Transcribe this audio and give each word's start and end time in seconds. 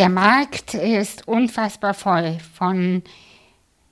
der 0.00 0.08
Markt 0.08 0.72
ist 0.72 1.28
unfassbar 1.28 1.92
voll 1.92 2.38
von 2.54 3.02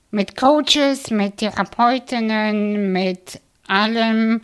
mit 0.09 0.35
Coaches, 0.35 1.11
mit 1.11 1.37
Therapeutinnen, 1.37 2.91
mit 2.91 3.39
allem, 3.67 4.41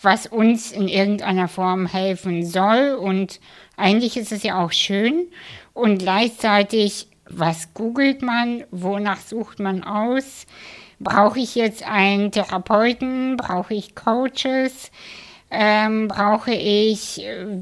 was 0.00 0.26
uns 0.26 0.72
in 0.72 0.88
irgendeiner 0.88 1.48
Form 1.48 1.84
helfen 1.84 2.46
soll. 2.46 2.94
Und 2.94 3.40
eigentlich 3.76 4.16
ist 4.16 4.32
es 4.32 4.42
ja 4.42 4.64
auch 4.64 4.72
schön. 4.72 5.26
Und 5.74 5.98
gleichzeitig, 5.98 7.08
was 7.28 7.74
googelt 7.74 8.22
man? 8.22 8.64
Wonach 8.70 9.20
sucht 9.20 9.60
man 9.60 9.84
aus? 9.84 10.46
Brauche 10.98 11.40
ich 11.40 11.56
jetzt 11.56 11.86
einen 11.86 12.32
Therapeuten? 12.32 13.36
Brauche 13.36 13.74
ich 13.74 13.94
Coaches? 13.94 14.90
Ähm, 15.50 16.08
brauche 16.08 16.54
ich 16.54 17.22
äh, 17.22 17.58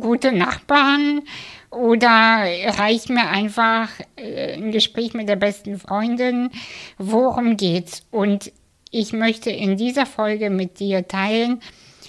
gute 0.00 0.32
Nachbarn? 0.32 1.22
Oder 1.70 2.44
reicht 2.78 3.10
mir 3.10 3.28
einfach 3.28 3.90
äh, 4.16 4.54
ein 4.54 4.72
Gespräch 4.72 5.12
mit 5.14 5.28
der 5.28 5.36
besten 5.36 5.78
Freundin? 5.78 6.50
Worum 6.96 7.56
geht's? 7.56 8.06
Und 8.10 8.52
ich 8.90 9.12
möchte 9.12 9.50
in 9.50 9.76
dieser 9.76 10.06
Folge 10.06 10.48
mit 10.48 10.80
dir 10.80 11.06
teilen, 11.06 11.60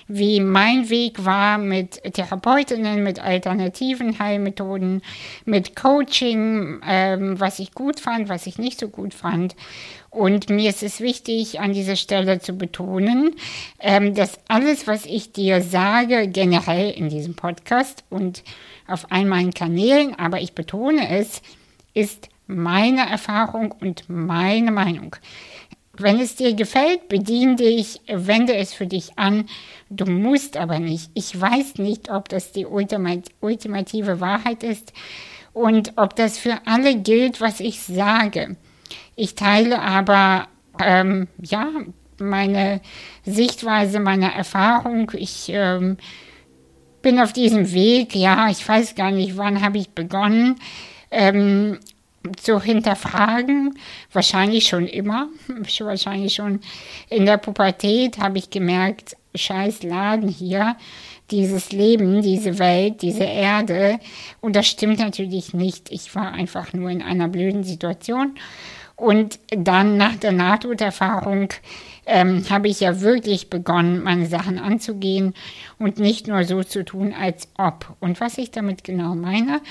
wie 0.07 0.39
mein 0.39 0.89
Weg 0.89 1.23
war 1.23 1.57
mit 1.59 2.01
Therapeutinnen, 2.13 3.03
mit 3.03 3.19
alternativen 3.19 4.17
Heilmethoden, 4.17 5.03
mit 5.45 5.75
Coaching, 5.75 6.81
ähm, 6.85 7.39
was 7.39 7.59
ich 7.59 7.73
gut 7.73 7.99
fand, 7.99 8.27
was 8.27 8.47
ich 8.47 8.57
nicht 8.57 8.79
so 8.79 8.87
gut 8.87 9.13
fand. 9.13 9.55
Und 10.09 10.49
mir 10.49 10.69
ist 10.69 10.81
es 10.81 11.01
wichtig, 11.01 11.59
an 11.59 11.73
dieser 11.73 11.95
Stelle 11.95 12.39
zu 12.39 12.53
betonen, 12.53 13.35
ähm, 13.79 14.15
dass 14.15 14.39
alles, 14.47 14.87
was 14.87 15.05
ich 15.05 15.31
dir 15.33 15.61
sage, 15.61 16.27
generell 16.27 16.89
in 16.91 17.09
diesem 17.09 17.35
Podcast 17.35 18.03
und 18.09 18.43
auf 18.87 19.11
all 19.11 19.25
meinen 19.25 19.53
Kanälen, 19.53 20.15
aber 20.17 20.41
ich 20.41 20.53
betone 20.53 21.09
es, 21.09 21.41
ist 21.93 22.29
meine 22.47 23.07
Erfahrung 23.07 23.71
und 23.71 24.05
meine 24.07 24.71
Meinung. 24.71 25.15
Wenn 25.93 26.19
es 26.19 26.35
dir 26.35 26.53
gefällt, 26.53 27.09
bediene 27.09 27.57
dich, 27.57 27.99
wende 28.07 28.55
es 28.55 28.73
für 28.73 28.87
dich 28.87 29.19
an. 29.19 29.45
Du 29.89 30.05
musst 30.05 30.55
aber 30.55 30.79
nicht. 30.79 31.11
Ich 31.13 31.39
weiß 31.39 31.75
nicht, 31.77 32.09
ob 32.09 32.29
das 32.29 32.51
die 32.53 32.65
ultimative 32.65 34.21
Wahrheit 34.21 34.63
ist 34.63 34.93
und 35.53 35.93
ob 35.97 36.15
das 36.15 36.37
für 36.37 36.61
alle 36.65 36.95
gilt, 36.95 37.41
was 37.41 37.59
ich 37.59 37.81
sage. 37.81 38.55
Ich 39.15 39.35
teile 39.35 39.81
aber, 39.81 40.47
ähm, 40.79 41.27
ja, 41.41 41.69
meine 42.19 42.81
Sichtweise, 43.25 43.99
meine 43.99 44.33
Erfahrung. 44.33 45.11
Ich 45.15 45.49
ähm, 45.49 45.97
bin 47.01 47.19
auf 47.19 47.33
diesem 47.33 47.71
Weg, 47.71 48.15
ja, 48.15 48.49
ich 48.49 48.67
weiß 48.67 48.95
gar 48.95 49.11
nicht, 49.11 49.37
wann 49.37 49.61
habe 49.61 49.77
ich 49.77 49.89
begonnen 49.89 50.55
ähm, 51.11 51.79
zu 52.37 52.61
hinterfragen. 52.61 53.77
Wahrscheinlich 54.11 54.67
schon 54.67 54.87
immer, 54.87 55.29
wahrscheinlich 55.79 56.35
schon 56.35 56.59
in 57.09 57.25
der 57.25 57.37
Pubertät 57.37 58.19
habe 58.19 58.37
ich 58.37 58.49
gemerkt, 58.49 59.15
scheiß 59.35 59.83
Laden 59.83 60.27
hier, 60.27 60.75
dieses 61.31 61.71
Leben, 61.71 62.21
diese 62.21 62.57
Welt, 62.57 63.01
diese 63.01 63.23
Erde. 63.23 63.99
Und 64.41 64.55
das 64.55 64.67
stimmt 64.67 64.99
natürlich 64.99 65.53
nicht. 65.53 65.91
Ich 65.91 66.15
war 66.15 66.31
einfach 66.31 66.73
nur 66.73 66.89
in 66.89 67.03
einer 67.03 67.27
blöden 67.27 67.63
Situation. 67.63 68.35
Und 68.99 69.39
dann 69.49 69.95
nach 69.95 70.15
der 70.15 70.33
Nahtoderfahrung 70.33 71.53
ähm, 72.05 72.43
habe 72.49 72.67
ich 72.67 72.81
ja 72.81 72.99
wirklich 72.99 73.49
begonnen, 73.49 74.03
meine 74.03 74.25
Sachen 74.25 74.59
anzugehen 74.59 75.33
und 75.77 75.99
nicht 75.99 76.27
nur 76.27 76.43
so 76.43 76.63
zu 76.63 76.83
tun, 76.83 77.13
als 77.17 77.47
ob. 77.57 77.95
Und 78.01 78.19
was 78.19 78.37
ich 78.37 78.51
damit 78.51 78.83
genau 78.83 79.15
meine, 79.15 79.61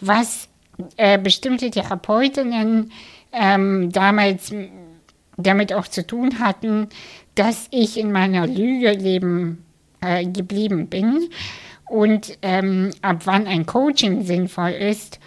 was 0.00 0.48
äh, 0.96 1.18
bestimmte 1.18 1.70
Therapeutinnen 1.70 2.92
ähm, 3.32 3.90
damals 3.90 4.52
damit 5.36 5.72
auch 5.72 5.88
zu 5.88 6.06
tun 6.06 6.38
hatten, 6.38 6.88
dass 7.34 7.68
ich 7.70 7.98
in 7.98 8.12
meiner 8.12 8.46
Lüge 8.46 8.92
leben, 8.92 9.64
äh, 10.02 10.26
geblieben 10.26 10.88
bin 10.88 11.30
und 11.88 12.38
ähm, 12.42 12.90
ab 13.02 13.22
wann 13.24 13.46
ein 13.46 13.66
Coaching 13.66 14.24
sinnvoll 14.24 14.70
ist 14.70 15.20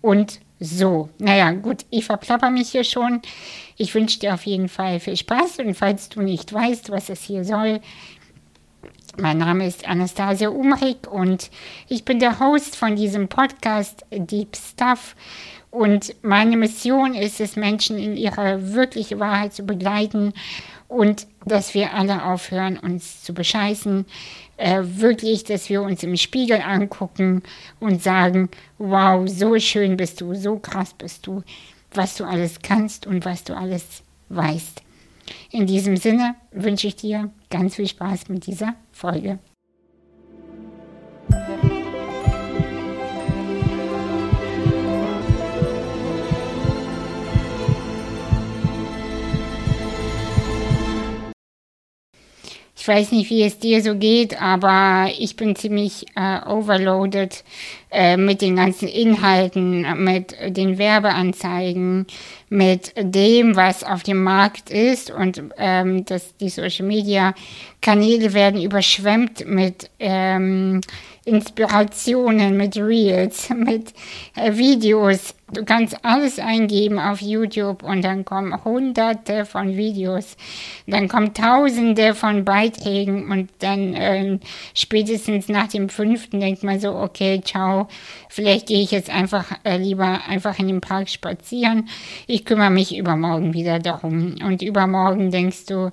und 0.00 0.40
so, 0.60 1.08
naja, 1.18 1.52
gut, 1.52 1.84
ich 1.90 2.04
verplapper 2.04 2.50
mich 2.50 2.70
hier 2.70 2.84
schon. 2.84 3.22
Ich 3.76 3.94
wünsche 3.94 4.18
dir 4.18 4.34
auf 4.34 4.44
jeden 4.44 4.68
Fall 4.68 4.98
viel 4.98 5.16
Spaß 5.16 5.60
und 5.60 5.74
falls 5.74 6.08
du 6.08 6.20
nicht 6.20 6.52
weißt, 6.52 6.90
was 6.90 7.08
es 7.10 7.22
hier 7.22 7.44
soll, 7.44 7.80
mein 9.20 9.38
Name 9.38 9.66
ist 9.66 9.88
Anastasia 9.88 10.48
Umrig 10.48 11.08
und 11.10 11.50
ich 11.88 12.04
bin 12.04 12.20
der 12.20 12.38
Host 12.38 12.76
von 12.76 12.94
diesem 12.94 13.26
Podcast 13.26 14.04
Deep 14.10 14.56
Stuff. 14.56 15.16
Und 15.70 16.14
meine 16.22 16.56
Mission 16.56 17.14
ist 17.14 17.40
es, 17.40 17.56
Menschen 17.56 17.98
in 17.98 18.16
ihrer 18.16 18.74
wirklichen 18.74 19.18
Wahrheit 19.18 19.54
zu 19.54 19.64
begleiten 19.64 20.32
und 20.88 21.26
dass 21.44 21.74
wir 21.74 21.94
alle 21.94 22.24
aufhören, 22.24 22.78
uns 22.78 23.22
zu 23.22 23.34
bescheißen. 23.34 24.06
Äh, 24.56 24.82
wirklich, 24.82 25.44
dass 25.44 25.68
wir 25.68 25.82
uns 25.82 26.02
im 26.02 26.16
Spiegel 26.16 26.60
angucken 26.60 27.42
und 27.78 28.02
sagen, 28.02 28.48
wow, 28.78 29.28
so 29.28 29.58
schön 29.58 29.96
bist 29.96 30.20
du, 30.20 30.34
so 30.34 30.58
krass 30.58 30.94
bist 30.94 31.26
du, 31.26 31.42
was 31.92 32.16
du 32.16 32.24
alles 32.24 32.60
kannst 32.62 33.06
und 33.06 33.24
was 33.24 33.44
du 33.44 33.56
alles 33.56 34.02
weißt. 34.30 34.82
In 35.50 35.66
diesem 35.66 35.96
Sinne 35.96 36.34
wünsche 36.50 36.86
ich 36.86 36.96
dir 36.96 37.30
ganz 37.50 37.76
viel 37.76 37.86
Spaß 37.86 38.28
mit 38.30 38.46
dieser 38.46 38.74
Folge. 38.90 39.38
Ich 52.88 52.94
weiß 52.94 53.12
nicht, 53.12 53.28
wie 53.28 53.42
es 53.42 53.58
dir 53.58 53.82
so 53.82 53.96
geht, 53.96 54.40
aber 54.40 55.10
ich 55.18 55.36
bin 55.36 55.54
ziemlich 55.54 56.06
äh, 56.16 56.40
overloaded 56.48 57.44
äh, 57.90 58.16
mit 58.16 58.40
den 58.40 58.56
ganzen 58.56 58.88
Inhalten, 58.88 59.84
mit 60.02 60.34
den 60.56 60.78
Werbeanzeigen, 60.78 62.06
mit 62.48 62.94
dem, 62.96 63.56
was 63.56 63.84
auf 63.84 64.04
dem 64.04 64.22
Markt 64.22 64.70
ist. 64.70 65.10
Und 65.10 65.42
ähm, 65.58 66.06
dass 66.06 66.34
die 66.38 66.48
Social 66.48 66.86
Media 66.86 67.34
Kanäle 67.82 68.32
werden 68.32 68.62
überschwemmt 68.62 69.46
mit 69.46 69.90
ähm, 69.98 70.80
Inspirationen, 71.28 72.56
mit 72.56 72.76
Reels, 72.76 73.50
mit 73.50 73.92
äh, 74.34 74.56
Videos. 74.56 75.34
Du 75.52 75.64
kannst 75.64 76.04
alles 76.04 76.38
eingeben 76.38 76.98
auf 76.98 77.22
YouTube 77.22 77.82
und 77.82 78.02
dann 78.02 78.24
kommen 78.24 78.64
hunderte 78.64 79.46
von 79.46 79.76
Videos, 79.76 80.36
dann 80.86 81.08
kommen 81.08 81.32
tausende 81.32 82.14
von 82.14 82.44
Beiträgen 82.44 83.30
und 83.30 83.48
dann 83.60 83.94
äh, 83.94 84.38
spätestens 84.74 85.48
nach 85.48 85.68
dem 85.68 85.88
fünften 85.88 86.40
denkt 86.40 86.64
man 86.64 86.80
so, 86.80 86.94
okay, 86.94 87.40
ciao, 87.42 87.88
vielleicht 88.28 88.66
gehe 88.66 88.82
ich 88.82 88.90
jetzt 88.90 89.08
einfach 89.08 89.46
äh, 89.64 89.78
lieber 89.78 90.20
einfach 90.28 90.58
in 90.58 90.68
den 90.68 90.82
Park 90.82 91.08
spazieren. 91.08 91.88
Ich 92.26 92.44
kümmere 92.44 92.70
mich 92.70 92.96
übermorgen 92.96 93.54
wieder 93.54 93.78
darum. 93.78 94.34
Und 94.44 94.60
übermorgen 94.60 95.30
denkst 95.30 95.66
du, 95.66 95.90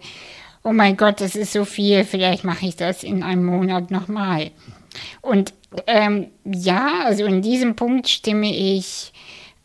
oh 0.66 0.74
mein 0.74 0.98
Gott, 0.98 1.22
das 1.22 1.36
ist 1.36 1.54
so 1.54 1.64
viel, 1.64 2.04
vielleicht 2.04 2.44
mache 2.44 2.66
ich 2.66 2.76
das 2.76 3.04
in 3.04 3.24
einem 3.24 3.46
Monat 3.46 3.92
nochmal. 3.92 4.52
Und 5.22 5.54
ähm, 5.88 6.28
ja, 6.44 7.04
also 7.04 7.26
in 7.26 7.42
diesem 7.42 7.76
Punkt 7.76 8.08
stimme 8.08 8.54
ich, 8.54 9.12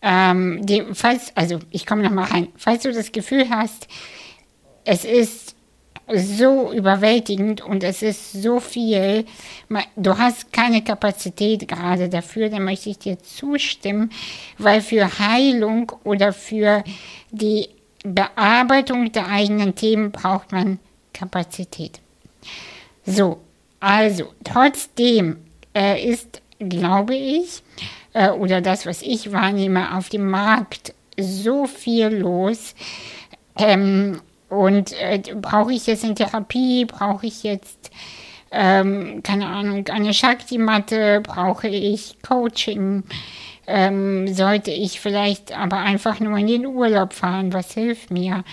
ähm, 0.02 0.64
dem, 0.64 0.94
falls, 0.94 1.36
also 1.36 1.58
ich 1.70 1.86
komme 1.86 2.02
nochmal 2.02 2.26
rein, 2.26 2.48
falls 2.56 2.82
du 2.82 2.92
das 2.92 3.12
Gefühl 3.12 3.50
hast, 3.50 3.86
es 4.84 5.04
ist 5.04 5.54
so 6.12 6.72
überwältigend 6.72 7.60
und 7.60 7.84
es 7.84 8.02
ist 8.02 8.32
so 8.32 8.58
viel, 8.58 9.24
du 9.96 10.18
hast 10.18 10.52
keine 10.52 10.82
Kapazität 10.82 11.68
gerade 11.68 12.08
dafür, 12.08 12.48
dann 12.48 12.64
möchte 12.64 12.90
ich 12.90 12.98
dir 12.98 13.18
zustimmen, 13.20 14.10
weil 14.58 14.80
für 14.80 15.18
Heilung 15.18 15.92
oder 16.02 16.32
für 16.32 16.82
die 17.30 17.68
Bearbeitung 18.02 19.12
der 19.12 19.28
eigenen 19.28 19.74
Themen 19.74 20.10
braucht 20.10 20.52
man 20.52 20.78
Kapazität. 21.12 22.00
So, 23.04 23.40
also, 23.80 24.32
trotzdem 24.44 25.38
äh, 25.74 26.06
ist, 26.06 26.42
glaube 26.58 27.14
ich, 27.14 27.62
äh, 28.12 28.30
oder 28.30 28.60
das, 28.60 28.86
was 28.86 29.02
ich 29.02 29.32
wahrnehme, 29.32 29.96
auf 29.96 30.08
dem 30.08 30.28
Markt 30.30 30.94
so 31.18 31.66
viel 31.66 32.08
los. 32.08 32.74
Ähm, 33.56 34.20
und 34.48 34.92
äh, 35.00 35.22
brauche 35.34 35.72
ich 35.72 35.86
jetzt 35.86 36.04
eine 36.04 36.14
Therapie? 36.14 36.84
Brauche 36.84 37.26
ich 37.26 37.42
jetzt, 37.42 37.90
ähm, 38.50 39.22
keine 39.22 39.46
Ahnung, 39.46 39.86
eine 39.88 40.12
Shakti-Matte? 40.12 41.20
Brauche 41.22 41.68
ich 41.68 42.16
Coaching? 42.26 43.04
Ähm, 43.66 44.26
sollte 44.34 44.72
ich 44.72 45.00
vielleicht 45.00 45.56
aber 45.56 45.76
einfach 45.76 46.18
nur 46.18 46.36
in 46.36 46.48
den 46.48 46.66
Urlaub 46.66 47.12
fahren? 47.12 47.52
Was 47.52 47.72
hilft 47.74 48.10
mir? 48.10 48.44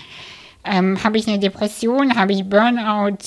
Ähm, 0.64 1.02
Habe 1.02 1.18
ich 1.18 1.26
eine 1.26 1.40
Depression? 1.40 2.16
Habe 2.16 2.32
ich 2.32 2.48
Burnout? 2.48 3.18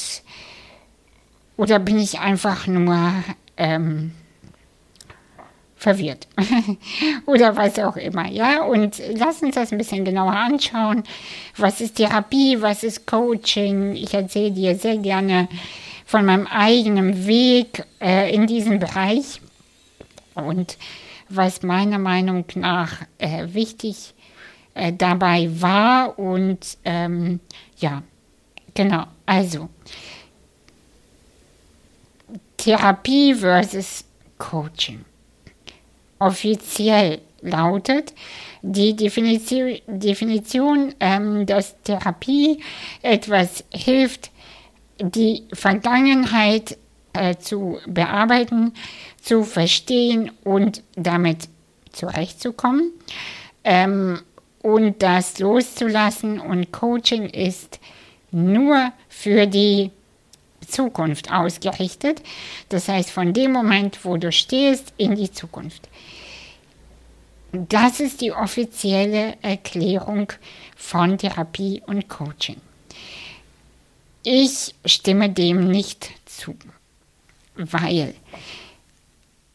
Oder 1.57 1.79
bin 1.79 1.99
ich 1.99 2.19
einfach 2.19 2.67
nur 2.67 3.11
ähm, 3.57 4.11
verwirrt 5.75 6.27
oder 7.25 7.55
was 7.55 7.79
auch 7.79 7.97
immer, 7.97 8.27
ja. 8.29 8.63
Und 8.63 9.01
lass 9.15 9.41
uns 9.41 9.55
das 9.55 9.71
ein 9.71 9.77
bisschen 9.79 10.05
genauer 10.05 10.33
anschauen. 10.33 11.03
Was 11.57 11.81
ist 11.81 11.95
Therapie? 11.95 12.61
Was 12.61 12.83
ist 12.83 13.07
Coaching? 13.07 13.95
Ich 13.95 14.13
erzähle 14.13 14.51
dir 14.51 14.75
sehr 14.75 14.97
gerne 14.97 15.47
von 16.05 16.25
meinem 16.25 16.45
eigenen 16.47 17.25
Weg 17.25 17.83
äh, 17.99 18.33
in 18.33 18.45
diesem 18.45 18.79
Bereich 18.79 19.41
und 20.35 20.77
was 21.29 21.63
meiner 21.63 21.97
Meinung 21.97 22.45
nach 22.55 23.01
äh, 23.17 23.47
wichtig 23.53 24.13
äh, 24.75 24.93
dabei 24.93 25.49
war 25.61 26.19
und 26.19 26.77
ähm, 26.83 27.39
ja, 27.77 28.03
genau. 28.73 29.05
Also 29.25 29.69
Therapie 32.63 33.33
versus 33.33 34.05
Coaching 34.37 35.05
offiziell 36.21 37.19
lautet 37.41 38.13
die 38.61 38.95
Definition, 38.95 39.79
Definition 39.87 40.93
ähm, 40.99 41.45
dass 41.47 41.81
Therapie 41.81 42.61
etwas 43.01 43.63
hilft, 43.73 44.29
die 44.99 45.43
Vergangenheit 45.51 46.77
äh, 47.13 47.35
zu 47.37 47.79
bearbeiten, 47.87 48.73
zu 49.19 49.43
verstehen 49.43 50.31
und 50.43 50.83
damit 50.95 51.49
zurechtzukommen 51.91 52.91
ähm, 53.63 54.19
und 54.61 55.01
das 55.01 55.39
loszulassen. 55.39 56.39
Und 56.39 56.71
Coaching 56.71 57.25
ist 57.25 57.79
nur 58.29 58.91
für 59.09 59.47
die 59.47 59.89
Zukunft 60.67 61.31
ausgerichtet. 61.31 62.21
Das 62.69 62.87
heißt, 62.87 63.11
von 63.11 63.33
dem 63.33 63.51
Moment, 63.51 64.03
wo 64.03 64.17
du 64.17 64.31
stehst, 64.31 64.93
in 64.97 65.15
die 65.15 65.31
Zukunft. 65.31 65.89
Das 67.51 67.99
ist 67.99 68.21
die 68.21 68.31
offizielle 68.31 69.35
Erklärung 69.41 70.31
von 70.75 71.17
Therapie 71.17 71.81
und 71.85 72.07
Coaching. 72.07 72.57
Ich 74.23 74.75
stimme 74.85 75.29
dem 75.29 75.67
nicht 75.67 76.11
zu, 76.25 76.55
weil 77.55 78.13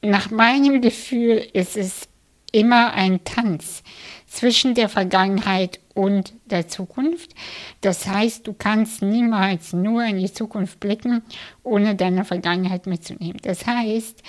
nach 0.02 0.30
meinem 0.30 0.82
Gefühl 0.82 1.36
ist 1.52 1.76
es 1.76 2.08
immer 2.52 2.92
ein 2.92 3.24
Tanz 3.24 3.82
zwischen 4.26 4.74
der 4.74 4.88
Vergangenheit 4.88 5.80
und 5.94 6.34
der 6.46 6.68
Zukunft. 6.68 7.34
Das 7.80 8.06
heißt, 8.06 8.46
du 8.46 8.52
kannst 8.52 9.02
niemals 9.02 9.72
nur 9.72 10.04
in 10.04 10.18
die 10.18 10.32
Zukunft 10.32 10.80
blicken, 10.80 11.22
ohne 11.62 11.94
deine 11.94 12.24
Vergangenheit 12.24 12.86
mitzunehmen. 12.86 13.38
Das 13.42 13.66
heißt, 13.66 14.22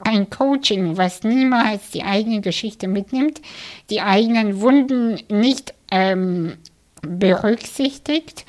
ein 0.00 0.30
Coaching, 0.30 0.96
was 0.96 1.22
niemals 1.22 1.90
die 1.90 2.02
eigene 2.02 2.40
Geschichte 2.40 2.88
mitnimmt, 2.88 3.40
die 3.90 4.00
eigenen 4.00 4.60
Wunden 4.60 5.20
nicht 5.28 5.74
ähm, 5.90 6.56
berücksichtigt 7.02 8.44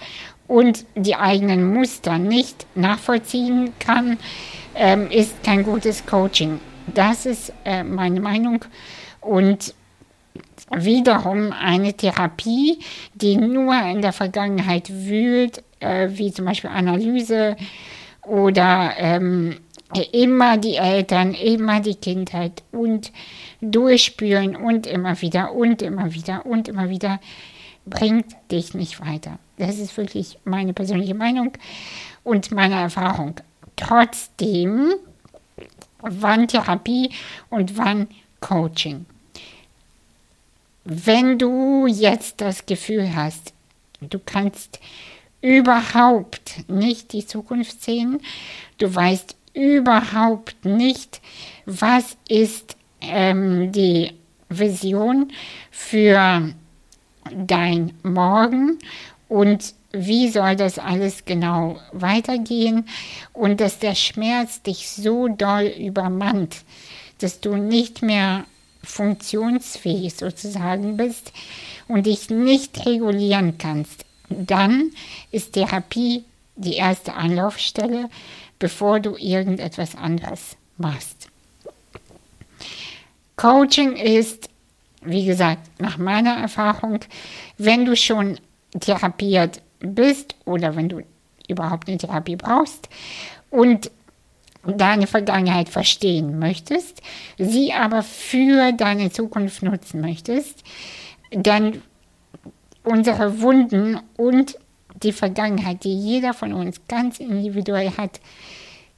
und 0.47 0.85
die 0.95 1.15
eigenen 1.15 1.73
Muster 1.73 2.17
nicht 2.17 2.65
nachvollziehen 2.75 3.73
kann, 3.79 4.17
ähm, 4.75 5.09
ist 5.09 5.43
kein 5.43 5.63
gutes 5.63 6.05
Coaching. 6.05 6.59
Das 6.93 7.25
ist 7.25 7.53
äh, 7.65 7.83
meine 7.83 8.19
Meinung. 8.19 8.65
Und 9.19 9.73
wiederum 10.73 11.51
eine 11.51 11.93
Therapie, 11.93 12.79
die 13.13 13.37
nur 13.37 13.75
in 13.83 14.01
der 14.01 14.13
Vergangenheit 14.13 14.89
wühlt, 14.89 15.63
äh, 15.79 16.09
wie 16.11 16.31
zum 16.31 16.45
Beispiel 16.45 16.69
Analyse 16.69 17.57
oder 18.25 18.93
ähm, 18.97 19.57
immer 20.11 20.57
die 20.57 20.75
Eltern, 20.75 21.33
immer 21.33 21.81
die 21.81 21.95
Kindheit 21.95 22.63
und 22.71 23.11
durchspülen 23.61 24.55
und 24.55 24.87
immer 24.87 25.19
wieder 25.21 25.53
und 25.53 25.81
immer 25.81 26.13
wieder 26.13 26.45
und 26.45 26.67
immer 26.67 26.89
wieder, 26.89 27.19
bringt 27.85 28.27
dich 28.51 28.73
nicht 28.73 29.01
weiter. 29.01 29.39
Das 29.57 29.79
ist 29.79 29.97
wirklich 29.97 30.39
meine 30.43 30.73
persönliche 30.73 31.15
Meinung 31.15 31.53
und 32.23 32.51
meine 32.51 32.75
Erfahrung. 32.75 33.35
Trotzdem, 33.75 34.93
wann 36.01 36.47
Therapie 36.47 37.11
und 37.49 37.77
wann 37.77 38.07
Coaching. 38.39 39.05
Wenn 40.83 41.37
du 41.37 41.85
jetzt 41.87 42.41
das 42.41 42.65
Gefühl 42.65 43.15
hast, 43.15 43.53
du 44.01 44.19
kannst 44.19 44.79
überhaupt 45.41 46.67
nicht 46.69 47.13
die 47.13 47.25
Zukunft 47.25 47.83
sehen, 47.83 48.19
du 48.77 48.93
weißt 48.93 49.35
überhaupt 49.53 50.65
nicht, 50.65 51.21
was 51.65 52.17
ist 52.27 52.75
ähm, 53.01 53.71
die 53.71 54.13
Vision 54.49 55.31
für 55.69 56.53
dein 57.31 57.93
Morgen 58.03 58.79
und 59.27 59.73
wie 59.91 60.29
soll 60.29 60.55
das 60.55 60.79
alles 60.79 61.25
genau 61.25 61.79
weitergehen 61.91 62.87
und 63.33 63.59
dass 63.59 63.79
der 63.79 63.95
Schmerz 63.95 64.61
dich 64.61 64.89
so 64.89 65.27
doll 65.27 65.65
übermannt, 65.65 66.63
dass 67.19 67.41
du 67.41 67.55
nicht 67.55 68.01
mehr 68.01 68.45
funktionsfähig 68.83 70.15
sozusagen 70.15 70.97
bist 70.97 71.31
und 71.87 72.05
dich 72.05 72.29
nicht 72.29 72.85
regulieren 72.85 73.57
kannst, 73.57 74.05
dann 74.29 74.91
ist 75.31 75.53
Therapie 75.53 76.23
die 76.55 76.75
erste 76.75 77.13
Anlaufstelle, 77.13 78.09
bevor 78.59 78.99
du 78.99 79.15
irgendetwas 79.17 79.95
anderes 79.95 80.55
machst. 80.77 81.29
Coaching 83.35 83.95
ist, 83.95 84.49
wie 85.03 85.25
gesagt, 85.25 85.79
nach 85.79 85.97
meiner 85.97 86.35
Erfahrung, 86.37 86.99
wenn 87.57 87.85
du 87.85 87.95
schon 87.95 88.39
therapiert 88.79 89.61
bist 89.79 90.35
oder 90.45 90.75
wenn 90.75 90.89
du 90.89 91.01
überhaupt 91.47 91.87
eine 91.87 91.97
Therapie 91.97 92.35
brauchst 92.35 92.87
und 93.49 93.89
deine 94.63 95.07
Vergangenheit 95.07 95.69
verstehen 95.69 96.39
möchtest, 96.39 97.01
sie 97.37 97.73
aber 97.73 98.03
für 98.03 98.71
deine 98.73 99.11
Zukunft 99.11 99.63
nutzen 99.63 100.01
möchtest, 100.01 100.63
dann 101.31 101.81
unsere 102.83 103.41
Wunden 103.41 103.99
und 104.17 104.57
die 105.03 105.11
Vergangenheit, 105.11 105.83
die 105.83 105.95
jeder 105.95 106.33
von 106.33 106.53
uns 106.53 106.81
ganz 106.87 107.19
individuell 107.19 107.91
hat, 107.97 108.19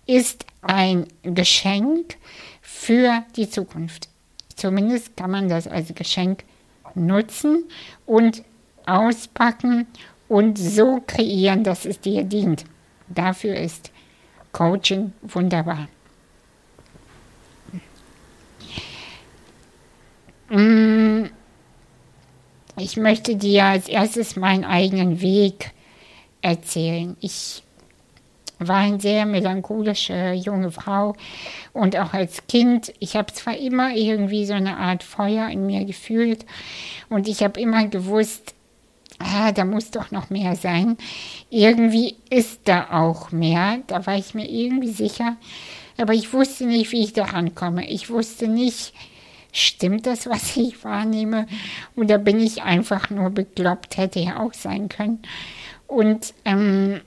ist 0.06 0.45
ein 0.62 1.07
Geschenk 1.24 2.18
für 2.62 3.24
die 3.36 3.50
Zukunft. 3.50 4.09
Zumindest 4.56 5.16
kann 5.16 5.31
man 5.31 5.48
das 5.48 5.68
als 5.68 5.94
Geschenk 5.95 6.44
nutzen 6.95 7.64
und 8.06 8.44
auspacken 8.85 9.88
und 10.28 10.57
so 10.57 11.02
kreieren, 11.06 11.64
dass 11.64 11.85
es 11.85 11.99
dir 11.99 12.23
dient. 12.23 12.66
Dafür 13.07 13.56
ist 13.56 13.92
Coaching 14.54 15.12
wunderbar. 15.24 15.90
Mm, 20.50 21.26
ich 22.78 22.95
möchte 22.95 23.36
dir 23.36 23.66
als 23.66 23.90
erstes 23.90 24.36
meinen 24.36 24.64
eigenen 24.64 25.22
Weg 25.22 25.72
erzählen. 26.42 27.18
Ich 27.19 27.64
war 28.60 28.78
eine 28.78 29.00
sehr 29.00 29.26
melancholische 29.26 30.33
junge 30.33 30.72
Frau 30.72 31.16
und 31.74 31.98
auch 31.98 32.14
als 32.14 32.45
Kind, 32.48 32.94
ich 33.00 33.16
habe 33.16 33.33
zwar 33.33 33.57
immer 33.57 33.95
irgendwie 33.95 34.45
so 34.45 34.54
eine 34.54 34.78
Art 34.78 35.04
Feuer 35.04 35.50
in 35.50 35.66
mir 35.66 35.83
gefühlt 35.86 36.45
und 37.10 37.28
ich 37.28 37.44
habe 37.44 37.60
immer 37.60 37.88
gewusst, 37.88 38.54
ah, 39.20 39.52
da 39.52 39.66
muss 39.66 39.92
doch 39.92 40.12
noch 40.12 40.30
mehr 40.30 40.56
sein. 40.56 40.98
Irgendwie 41.50 42.16
ist 42.30 42.62
da 42.66 42.88
auch 42.92 43.32
mehr, 43.32 43.80
da 43.88 44.06
war 44.06 44.18
ich 44.18 44.34
mir 44.34 44.50
irgendwie 44.50 44.92
sicher, 44.92 45.38
aber 45.98 46.14
ich 46.14 46.34
wusste 46.34 46.66
nicht, 46.66 46.92
wie 46.92 47.04
ich 47.04 47.14
daran 47.14 47.56
komme. 47.56 47.90
Ich 47.90 48.10
wusste 48.10 48.48
nicht, 48.48 48.94
stimmt 49.52 50.06
das, 50.08 50.28
was 50.28 50.58
ich 50.58 50.84
wahrnehme, 50.84 51.48
oder 51.96 52.18
bin 52.18 52.40
ich 52.40 52.64
einfach 52.64 53.10
nur 53.10 53.30
bekloppt, 53.30 53.98
hätte 53.98 54.20
ja 54.20 54.40
auch 54.40 54.54
sein 54.54 54.90
können. 54.90 55.22
Und, 55.88 56.34
ähm, 56.46 57.02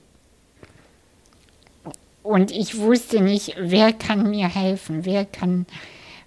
und 2.23 2.51
ich 2.51 2.77
wusste 2.77 3.21
nicht, 3.21 3.55
wer 3.57 3.93
kann 3.93 4.29
mir 4.29 4.47
helfen, 4.47 5.05
wer 5.05 5.25
kann 5.25 5.65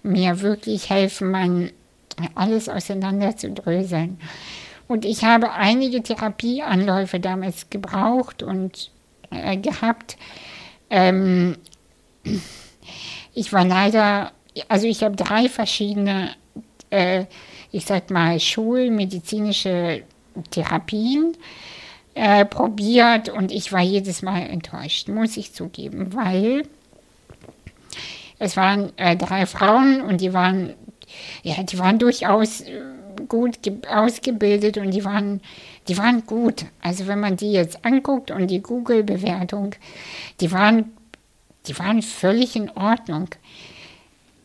mir 0.03 0.41
wirklich 0.41 0.91
helfen, 0.91 1.31
mein 1.31 1.73
alles 2.35 2.69
auseinanderzudröseln. 2.69 4.19
Und 4.91 5.05
ich 5.05 5.23
habe 5.23 5.53
einige 5.53 6.03
Therapieanläufe 6.03 7.21
damals 7.21 7.71
gebraucht 7.71 8.43
und 8.43 8.91
äh, 9.31 9.57
gehabt. 9.57 10.17
Ähm, 10.91 11.57
ich 13.33 13.53
war 13.53 13.65
leider, 13.65 14.33
also 14.67 14.89
ich 14.89 15.05
habe 15.05 15.15
drei 15.15 15.49
verschiedene, 15.49 16.31
äh, 16.91 17.27
ich 17.71 17.87
sag 17.87 18.11
mal, 18.11 18.41
schulmedizinische 18.41 20.03
Therapien 20.51 21.37
äh, 22.15 22.45
probiert 22.45 23.29
und 23.29 23.53
ich 23.53 23.73
war 23.73 23.83
jedes 23.83 24.23
Mal 24.23 24.41
enttäuscht, 24.41 25.07
muss 25.07 25.37
ich 25.37 25.53
zugeben, 25.53 26.13
weil 26.15 26.65
Es 28.41 28.57
waren 28.57 28.91
äh, 28.97 29.17
drei 29.17 29.47
Frauen 29.47 30.01
und 30.01 30.21
die 30.21 30.33
waren, 30.33 30.75
ja, 31.45 31.63
die 31.63 31.79
waren 31.79 32.01
durchaus 32.01 32.63
äh, 32.63 32.81
gut 33.31 33.59
ausgebildet 33.89 34.77
und 34.77 34.91
die 34.91 35.07
waren, 35.07 35.41
die 35.89 35.97
waren 35.97 36.27
gut. 36.27 36.67
Also 36.83 37.07
wenn 37.07 37.21
man 37.21 37.39
die 37.39 37.53
jetzt 37.53 37.83
anguckt 37.87 38.31
und 38.31 38.49
die 38.49 38.61
Google-Bewertung, 38.61 39.75
die 40.41 40.53
waren, 40.53 40.93
die 41.67 41.79
waren 41.79 42.03
völlig 42.03 42.57
in 42.57 42.69
Ordnung. 42.71 43.29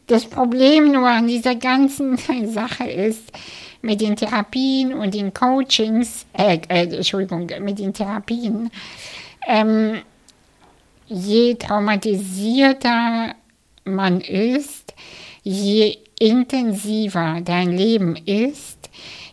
Das 0.08 0.26
Problem 0.26 0.92
nur 0.94 1.10
an 1.10 1.28
dieser 1.28 1.56
ganzen 1.56 2.18
Sache 2.48 2.90
ist, 2.90 3.32
mit 3.82 4.02
den 4.02 4.16
Therapien 4.16 4.94
und 4.94 5.14
den 5.14 5.34
Coachings, 5.34 6.26
äh, 6.34 6.60
äh, 6.70 6.96
Entschuldigung, 6.96 7.50
mit 7.60 7.78
den 7.80 7.94
Therapien, 7.94 8.72
ähm, 9.48 10.02
je 11.08 11.54
traumatisierter 11.56 13.36
man 13.84 14.22
ist, 14.22 14.94
je 15.44 15.98
intensiver 16.20 17.42
dein 17.44 17.78
Leben 17.78 18.16
ist, 18.16 18.75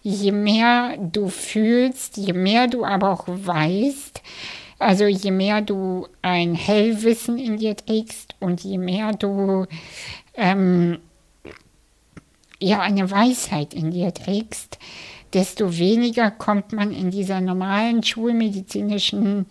je 0.02 0.32
mehr 0.32 0.96
du 0.98 1.28
fühlst, 1.28 2.16
je 2.16 2.32
mehr 2.32 2.66
du 2.66 2.84
aber 2.84 3.10
auch 3.10 3.24
weißt, 3.26 4.20
also 4.78 5.06
je 5.06 5.30
mehr 5.30 5.60
du 5.60 6.08
ein 6.22 6.54
Hellwissen 6.54 7.38
in 7.38 7.56
dir 7.56 7.76
trägst 7.76 8.34
und 8.40 8.62
je 8.62 8.78
mehr 8.78 9.12
du 9.12 9.66
ähm, 10.34 10.98
ja 12.58 12.80
eine 12.80 13.10
Weisheit 13.10 13.74
in 13.74 13.92
dir 13.92 14.12
trägst, 14.12 14.78
desto 15.32 15.78
weniger 15.78 16.30
kommt 16.30 16.72
man 16.72 16.92
in 16.92 17.10
dieser 17.10 17.40
normalen 17.40 18.02
schulmedizinischen 18.02 19.46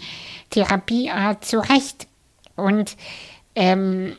Therapieart 0.50 1.46
zurecht. 1.46 2.08
Und 2.56 2.98
ähm, 3.56 4.16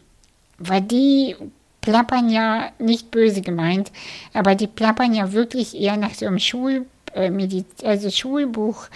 weil 0.58 0.80
die 0.80 1.36
plappern 1.82 2.30
ja 2.30 2.70
nicht 2.78 3.10
böse 3.10 3.42
gemeint, 3.42 3.92
aber 4.32 4.54
die 4.54 4.66
plappern 4.66 5.12
ja 5.12 5.32
wirklich 5.32 5.78
eher 5.78 5.98
nach 5.98 6.14
so 6.14 6.26
einem 6.26 6.38
Schul, 6.38 6.86
äh, 7.12 7.30
also 7.84 8.10
Schulbuch 8.10 8.86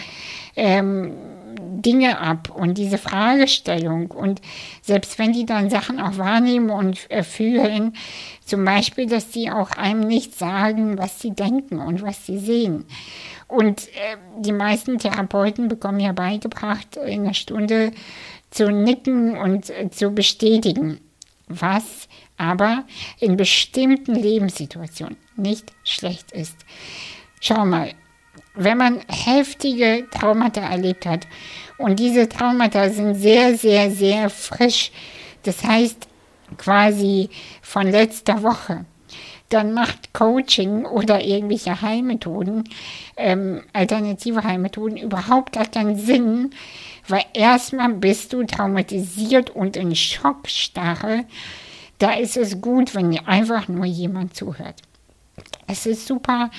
ähm, 0.56 1.12
Dinge 1.58 2.18
ab 2.18 2.50
und 2.54 2.78
diese 2.78 2.98
Fragestellung. 2.98 4.10
Und 4.10 4.40
selbst 4.82 5.18
wenn 5.18 5.32
die 5.32 5.46
dann 5.46 5.70
Sachen 5.70 6.00
auch 6.00 6.18
wahrnehmen 6.18 6.70
und 6.70 7.10
äh, 7.10 7.22
fühlen, 7.22 7.94
zum 8.44 8.64
Beispiel, 8.64 9.06
dass 9.06 9.30
die 9.30 9.50
auch 9.50 9.72
einem 9.72 10.00
nicht 10.00 10.38
sagen, 10.38 10.98
was 10.98 11.20
sie 11.20 11.32
denken 11.32 11.78
und 11.78 12.02
was 12.02 12.26
sie 12.26 12.38
sehen. 12.38 12.86
Und 13.48 13.88
äh, 13.88 14.16
die 14.38 14.52
meisten 14.52 14.98
Therapeuten 14.98 15.68
bekommen 15.68 16.00
ja 16.00 16.12
beigebracht, 16.12 16.96
in 16.96 17.24
einer 17.24 17.34
Stunde 17.34 17.92
zu 18.50 18.70
nicken 18.70 19.36
und 19.36 19.70
äh, 19.70 19.90
zu 19.90 20.10
bestätigen, 20.10 21.00
was 21.48 22.08
aber 22.36 22.84
in 23.18 23.36
bestimmten 23.36 24.14
Lebenssituationen 24.14 25.16
nicht 25.36 25.72
schlecht 25.84 26.32
ist. 26.32 26.56
Schau 27.40 27.64
mal, 27.64 27.92
wenn 28.54 28.78
man 28.78 29.00
heftige 29.08 30.06
Traumata 30.10 30.60
erlebt 30.60 31.06
hat 31.06 31.26
und 31.78 31.98
diese 31.98 32.28
Traumata 32.28 32.88
sind 32.88 33.14
sehr, 33.14 33.56
sehr, 33.56 33.90
sehr 33.90 34.30
frisch, 34.30 34.90
das 35.42 35.62
heißt 35.62 36.08
quasi 36.56 37.28
von 37.62 37.90
letzter 37.90 38.42
Woche, 38.42 38.86
dann 39.48 39.72
macht 39.72 40.12
Coaching 40.12 40.84
oder 40.86 41.22
irgendwelche 41.22 41.80
Heilmethoden, 41.80 42.64
ähm, 43.16 43.62
alternative 43.72 44.42
Heilmethoden 44.42 44.96
überhaupt 44.96 45.52
gar 45.52 45.66
keinen 45.66 45.96
Sinn, 45.96 46.50
weil 47.08 47.24
erstmal 47.32 47.92
bist 47.94 48.32
du 48.32 48.42
traumatisiert 48.44 49.50
und 49.50 49.76
in 49.76 49.94
Schockstarre. 49.94 51.24
Da 51.98 52.14
ist 52.14 52.36
es 52.36 52.60
gut, 52.60 52.94
wenn 52.94 53.18
einfach 53.26 53.68
nur 53.68 53.86
jemand 53.86 54.36
zuhört. 54.36 54.82
Es 55.66 55.86
ist 55.86 56.06
super, 56.06 56.50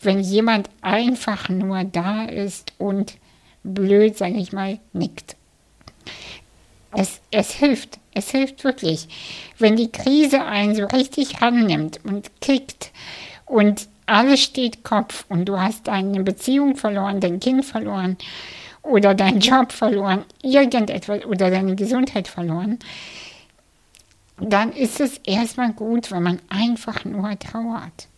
wenn 0.00 0.20
jemand 0.20 0.70
einfach 0.80 1.48
nur 1.48 1.84
da 1.84 2.24
ist 2.24 2.72
und 2.78 3.14
blöd, 3.64 4.16
sage 4.16 4.38
ich 4.38 4.52
mal, 4.52 4.78
nickt. 4.92 5.36
Es, 6.92 7.20
es 7.30 7.52
hilft, 7.52 7.98
es 8.14 8.30
hilft 8.30 8.64
wirklich. 8.64 9.08
Wenn 9.58 9.76
die 9.76 9.90
Krise 9.90 10.44
einen 10.44 10.74
so 10.74 10.84
richtig 10.84 11.40
annimmt 11.42 12.00
und 12.04 12.30
kickt 12.40 12.92
und 13.46 13.88
alles 14.06 14.42
steht 14.42 14.84
Kopf 14.84 15.24
und 15.28 15.46
du 15.46 15.58
hast 15.58 15.86
deine 15.86 16.22
Beziehung 16.22 16.76
verloren, 16.76 17.20
dein 17.20 17.40
Kind 17.40 17.64
verloren 17.64 18.16
oder 18.82 19.14
deinen 19.14 19.40
Job 19.40 19.72
verloren, 19.72 20.24
irgendetwas 20.42 21.24
oder 21.24 21.50
deine 21.50 21.76
Gesundheit 21.76 22.28
verloren, 22.28 22.78
dann 24.50 24.72
ist 24.72 25.00
es 25.00 25.18
erstmal 25.18 25.72
gut, 25.72 26.10
wenn 26.10 26.22
man 26.22 26.40
einfach 26.48 27.04
nur 27.04 27.38
trauert. 27.38 28.08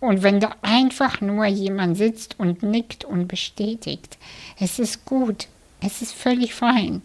Und 0.00 0.22
wenn 0.22 0.40
da 0.40 0.50
einfach 0.62 1.20
nur 1.20 1.46
jemand 1.46 1.96
sitzt 1.96 2.38
und 2.38 2.62
nickt 2.62 3.04
und 3.04 3.28
bestätigt, 3.28 4.18
es 4.58 4.78
ist 4.78 5.04
gut, 5.04 5.46
es 5.80 6.02
ist 6.02 6.12
völlig 6.12 6.54
fein. 6.54 7.02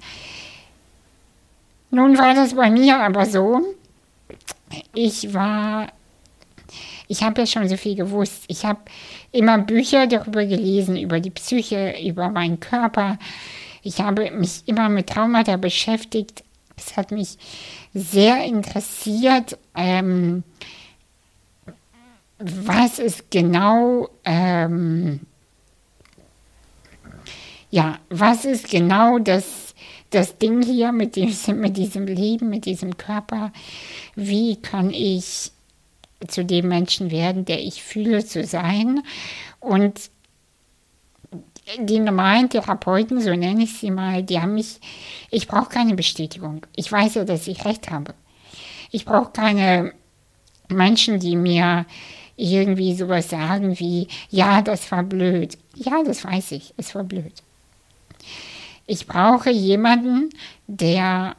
Nun 1.91 2.17
war 2.17 2.35
das 2.35 2.53
bei 2.53 2.69
mir 2.69 2.99
aber 2.99 3.25
so, 3.25 3.61
ich 4.93 5.33
war, 5.33 5.91
ich 7.07 7.23
habe 7.23 7.41
ja 7.41 7.47
schon 7.47 7.67
so 7.67 7.77
viel 7.77 7.95
gewusst. 7.95 8.43
Ich 8.47 8.65
habe 8.65 8.79
immer 9.31 9.57
Bücher 9.57 10.05
darüber 10.07 10.45
gelesen, 10.45 10.97
über 10.97 11.19
die 11.19 11.31
Psyche, 11.31 11.95
über 12.03 12.29
meinen 12.29 12.59
Körper. 12.59 13.17
Ich 13.81 13.99
habe 14.01 14.29
mich 14.31 14.63
immer 14.65 14.89
mit 14.89 15.09
Traumata 15.09 15.57
beschäftigt. 15.57 16.43
Es 16.79 16.98
hat 16.98 17.12
mich 17.12 17.38
sehr 17.93 18.43
interessiert. 18.43 19.57
Ähm, 19.75 20.43
was 22.39 23.00
ist 23.00 23.29
genau, 23.31 24.09
ähm, 24.24 25.21
ja, 27.69 28.00
was 28.09 28.45
ist 28.45 28.69
genau 28.69 29.19
das, 29.19 29.75
das 30.09 30.38
Ding 30.38 30.62
hier 30.63 30.91
mit 30.91 31.15
diesem, 31.15 31.59
mit 31.59 31.77
diesem 31.77 32.07
Leben, 32.07 32.50
mit 32.50 32.65
diesem 32.65 32.98
Körper? 32.98 33.51
Wie 34.15 34.55
kann 34.55 34.91
ich 34.91 35.51
zu 36.27 36.45
dem 36.45 36.69
Menschen 36.69 37.12
werden, 37.12 37.45
der 37.45 37.62
ich 37.62 37.83
fühle 37.83 38.25
zu 38.25 38.45
sein? 38.45 39.03
Und 39.59 40.09
die 41.77 41.99
normalen 41.99 42.49
Therapeuten, 42.49 43.21
so 43.21 43.29
nenne 43.35 43.63
ich 43.63 43.77
sie 43.77 43.91
mal, 43.91 44.23
die 44.23 44.39
haben 44.39 44.55
mich, 44.55 44.79
ich 45.29 45.47
brauche 45.47 45.69
keine 45.69 45.95
Bestätigung. 45.95 46.65
Ich 46.75 46.91
weiß 46.91 47.15
ja, 47.15 47.25
dass 47.25 47.47
ich 47.47 47.65
recht 47.65 47.91
habe. 47.91 48.13
Ich 48.91 49.05
brauche 49.05 49.31
keine 49.31 49.93
Menschen, 50.69 51.19
die 51.19 51.35
mir 51.35 51.85
irgendwie 52.35 52.95
sowas 52.95 53.29
sagen 53.29 53.77
wie, 53.79 54.07
ja, 54.29 54.61
das 54.61 54.91
war 54.91 55.03
blöd. 55.03 55.57
Ja, 55.75 56.03
das 56.03 56.23
weiß 56.23 56.53
ich, 56.53 56.73
es 56.77 56.95
war 56.95 57.03
blöd. 57.03 57.33
Ich 58.88 59.05
brauche 59.05 59.51
jemanden, 59.51 60.29
der 60.67 61.35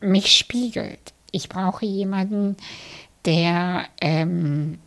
mich 0.00 0.36
spiegelt. 0.36 1.12
Ich 1.32 1.48
brauche 1.48 1.84
jemanden, 1.84 2.56
der, 3.24 3.86
ähm, 4.00 4.78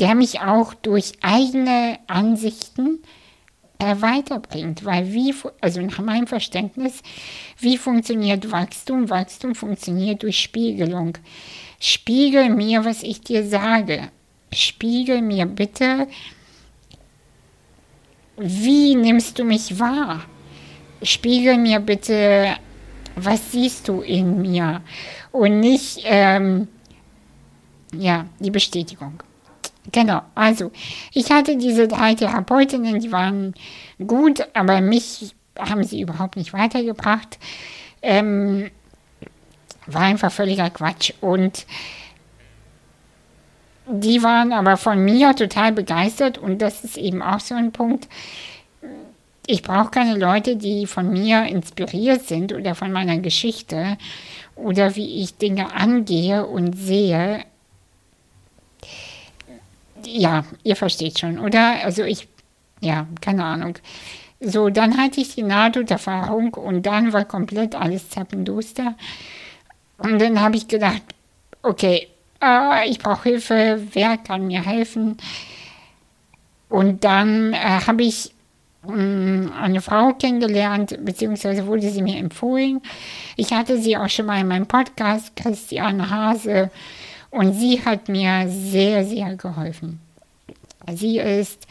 der 0.00 0.14
mich 0.14 0.40
auch 0.40 0.74
durch 0.74 1.12
eigene 1.22 1.98
Ansichten 2.06 3.00
äh, 3.78 3.96
weiterbringt. 4.00 4.84
Weil 4.84 5.12
wie, 5.12 5.34
also 5.60 5.80
nach 5.80 6.00
meinem 6.00 6.26
Verständnis, 6.26 7.02
wie 7.58 7.76
funktioniert 7.76 8.50
Wachstum? 8.50 9.10
Wachstum 9.10 9.54
funktioniert 9.54 10.22
durch 10.22 10.40
Spiegelung. 10.40 11.18
Spiegel 11.80 12.50
mir, 12.50 12.84
was 12.84 13.02
ich 13.02 13.20
dir 13.20 13.44
sage. 13.44 14.10
Spiegel 14.52 15.22
mir 15.22 15.46
bitte, 15.46 16.08
wie 18.36 18.94
nimmst 18.94 19.38
du 19.38 19.44
mich 19.44 19.78
wahr? 19.78 20.24
Spiegel 21.02 21.58
mir 21.58 21.80
bitte, 21.80 22.56
was 23.14 23.52
siehst 23.52 23.88
du 23.88 24.00
in 24.00 24.40
mir? 24.40 24.82
Und 25.32 25.60
nicht, 25.60 26.00
ähm, 26.04 26.68
ja, 27.92 28.26
die 28.38 28.50
Bestätigung. 28.50 29.22
Genau, 29.90 30.20
also 30.34 30.70
ich 31.12 31.30
hatte 31.30 31.56
diese 31.56 31.88
drei 31.88 32.14
Therapeutinnen, 32.14 33.00
die 33.00 33.12
waren 33.12 33.54
gut, 34.06 34.46
aber 34.52 34.80
mich 34.80 35.34
haben 35.58 35.82
sie 35.84 36.00
überhaupt 36.00 36.36
nicht 36.36 36.52
weitergebracht. 36.52 37.38
Ähm, 38.02 38.70
war 39.86 40.02
einfach 40.02 40.30
völliger 40.30 40.70
Quatsch. 40.70 41.12
Und 41.20 41.66
die 43.86 44.22
waren 44.22 44.52
aber 44.52 44.76
von 44.76 45.02
mir 45.02 45.34
total 45.34 45.72
begeistert 45.72 46.38
und 46.38 46.60
das 46.60 46.84
ist 46.84 46.98
eben 46.98 47.22
auch 47.22 47.40
so 47.40 47.54
ein 47.54 47.72
Punkt. 47.72 48.08
Ich 49.46 49.62
brauche 49.62 49.90
keine 49.90 50.18
Leute, 50.18 50.56
die 50.56 50.86
von 50.86 51.10
mir 51.10 51.44
inspiriert 51.44 52.22
sind 52.22 52.52
oder 52.52 52.74
von 52.74 52.92
meiner 52.92 53.16
Geschichte 53.18 53.96
oder 54.54 54.94
wie 54.94 55.22
ich 55.22 55.38
Dinge 55.38 55.72
angehe 55.72 56.46
und 56.46 56.74
sehe 56.74 57.44
ja, 60.06 60.44
ihr 60.62 60.76
versteht 60.76 61.18
schon, 61.18 61.38
oder? 61.38 61.84
Also 61.84 62.04
ich, 62.04 62.28
ja, 62.80 63.06
keine 63.20 63.44
Ahnung. 63.44 63.78
So, 64.40 64.70
dann 64.70 64.96
hatte 64.96 65.20
ich 65.20 65.34
die 65.34 65.42
Nahtoderfahrung 65.42 66.54
und 66.54 66.86
dann 66.86 67.12
war 67.12 67.24
komplett 67.24 67.74
alles 67.74 68.08
zappenduster. 68.08 68.94
Und 69.98 70.20
dann 70.20 70.40
habe 70.40 70.56
ich 70.56 70.68
gedacht, 70.68 71.02
okay, 71.62 72.08
äh, 72.42 72.88
ich 72.88 73.00
brauche 73.00 73.24
Hilfe, 73.24 73.82
wer 73.92 74.16
kann 74.16 74.46
mir 74.46 74.64
helfen? 74.64 75.16
Und 76.68 77.02
dann 77.02 77.52
äh, 77.52 77.56
habe 77.56 78.04
ich 78.04 78.32
mh, 78.86 78.94
mm, 78.94 79.52
eine 79.60 79.80
Frau 79.80 80.12
kennengelernt, 80.12 80.98
beziehungsweise 81.04 81.66
wurde 81.66 81.90
sie 81.90 82.02
mir 82.02 82.18
empfohlen. 82.18 82.80
Ich 83.36 83.52
hatte 83.52 83.78
sie 83.78 83.96
auch 83.96 84.08
schon 84.08 84.26
mal 84.26 84.40
in 84.40 84.48
meinem 84.48 84.66
Podcast, 84.66 85.34
Christiane 85.34 86.10
Hase, 86.10 86.70
und 87.30 87.54
sie 87.54 87.84
hat 87.84 88.08
mir 88.08 88.46
sehr, 88.48 89.04
sehr 89.04 89.36
geholfen. 89.36 90.00
Sie 90.94 91.18
ist 91.18 91.66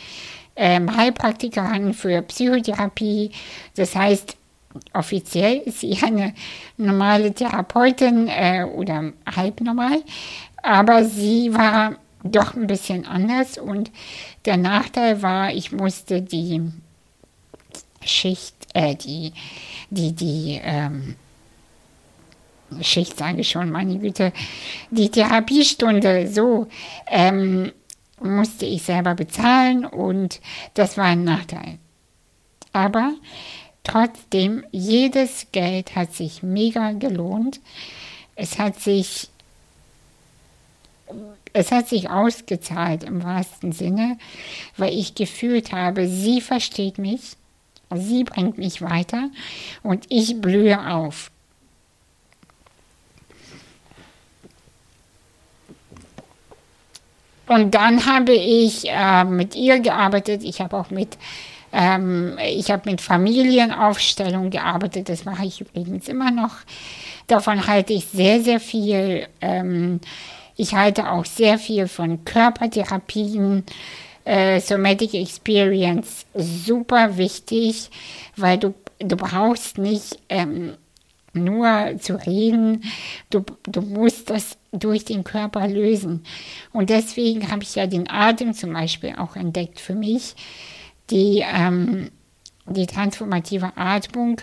ähm, 0.56 0.96
Heilpraktikerin 0.96 1.94
für 1.94 2.22
Psychotherapie, 2.22 3.32
das 3.76 3.96
heißt, 3.96 4.36
offiziell 4.94 5.58
ist 5.66 5.80
sie 5.80 5.98
eine 6.04 6.34
normale 6.78 7.34
Therapeutin 7.34 8.28
äh, 8.28 8.64
oder 8.64 9.12
halb 9.36 9.62
normal, 9.62 10.04
aber 10.62 11.04
sie 11.06 11.54
war 11.54 11.96
doch 12.24 12.56
ein 12.56 12.68
bisschen 12.68 13.06
anders. 13.06 13.58
Und 13.58 13.92
der 14.46 14.58
Nachteil 14.58 15.22
war, 15.22 15.54
ich 15.54 15.72
musste 15.72 16.22
die 16.22 16.62
Schicht, 18.04 18.56
äh, 18.74 18.96
die, 18.96 19.34
die, 19.90 20.14
die, 20.14 20.60
ähm, 20.64 21.16
Schicht 22.82 23.18
sage 23.18 23.42
ich 23.42 23.50
schon, 23.50 23.72
meine 23.72 23.98
Güte, 23.98 24.34
die 24.92 25.10
Therapiestunde 25.10 26.28
so 26.28 26.68
ähm, 27.08 27.72
musste 28.20 28.66
ich 28.66 28.84
selber 28.84 29.16
bezahlen 29.16 29.86
und 29.86 30.42
das 30.74 30.98
war 30.98 31.06
ein 31.06 31.24
Nachteil. 31.24 31.78
Aber 32.74 33.14
trotzdem, 33.84 34.64
jedes 34.72 35.48
Geld 35.52 35.96
hat 35.96 36.14
sich 36.14 36.44
mega 36.44 36.92
gelohnt. 36.92 37.60
Es 38.36 38.60
hat 38.60 38.80
sich 38.80 39.30
es 41.54 41.72
hat 41.72 41.88
sich 41.88 42.10
ausgezahlt 42.10 43.04
im 43.04 43.24
wahrsten 43.24 43.72
Sinne, 43.72 44.18
weil 44.76 44.94
ich 44.94 45.16
gefühlt 45.16 45.72
habe, 45.72 46.08
sie 46.08 46.42
versteht 46.42 46.98
mich, 46.98 47.36
sie 47.96 48.24
bringt 48.26 48.58
mich 48.58 48.82
weiter 48.82 49.30
und 49.84 50.06
ich 50.10 50.40
blühe 50.40 50.94
auf. 50.94 51.32
Und 57.48 57.76
dann 57.76 58.06
habe 58.06 58.34
ich 58.34 58.90
äh, 58.90 59.24
mit 59.24 59.56
ihr 59.56 59.80
gearbeitet. 59.80 60.44
Ich 60.44 60.60
habe 60.60 60.78
auch 60.78 60.90
mit, 60.90 61.18
ähm, 61.72 62.38
ich 62.46 62.72
habe 62.72 62.90
mit 62.90 63.02
Familienaufstellung 63.02 64.50
gearbeitet. 64.50 65.10
Das 65.10 65.26
mache 65.26 65.46
ich 65.46 65.62
übrigens 65.62 66.08
immer 66.08 66.32
noch. 66.32 66.56
Davon 67.28 67.68
halte 67.68 67.94
ich 67.94 68.06
sehr, 68.06 68.42
sehr 68.42 68.60
viel. 68.60 69.28
Ähm, 69.42 70.02
ich 70.58 70.74
halte 70.74 71.10
auch 71.12 71.26
sehr 71.26 71.58
viel 71.60 71.88
von 71.88 72.26
Körpertherapien, 72.26 73.64
äh, 74.26 74.60
Somatic 74.60 75.14
Experience, 75.14 76.26
super 76.34 77.18
wichtig, 77.18 77.90
weil 78.36 78.58
du, 78.58 78.74
du 79.00 79.16
brauchst 79.16 79.78
nicht 79.78 80.20
ähm, 80.30 80.74
nur 81.38 81.98
zu 82.00 82.16
reden, 82.16 82.84
du, 83.30 83.44
du 83.64 83.82
musst 83.82 84.30
das 84.30 84.58
durch 84.72 85.06
den 85.06 85.24
Körper 85.24 85.68
lösen. 85.68 86.24
Und 86.74 86.90
deswegen 86.90 87.52
habe 87.52 87.64
ich 87.64 87.76
ja 87.76 87.88
den 87.88 88.10
Atem 88.10 88.54
zum 88.54 88.74
Beispiel 88.74 89.16
auch 89.18 89.36
entdeckt 89.36 89.80
für 89.80 89.96
mich, 89.96 90.36
die, 91.10 91.44
ähm, 91.46 92.12
die 92.66 92.86
transformative 92.86 93.74
Atmung, 93.76 94.42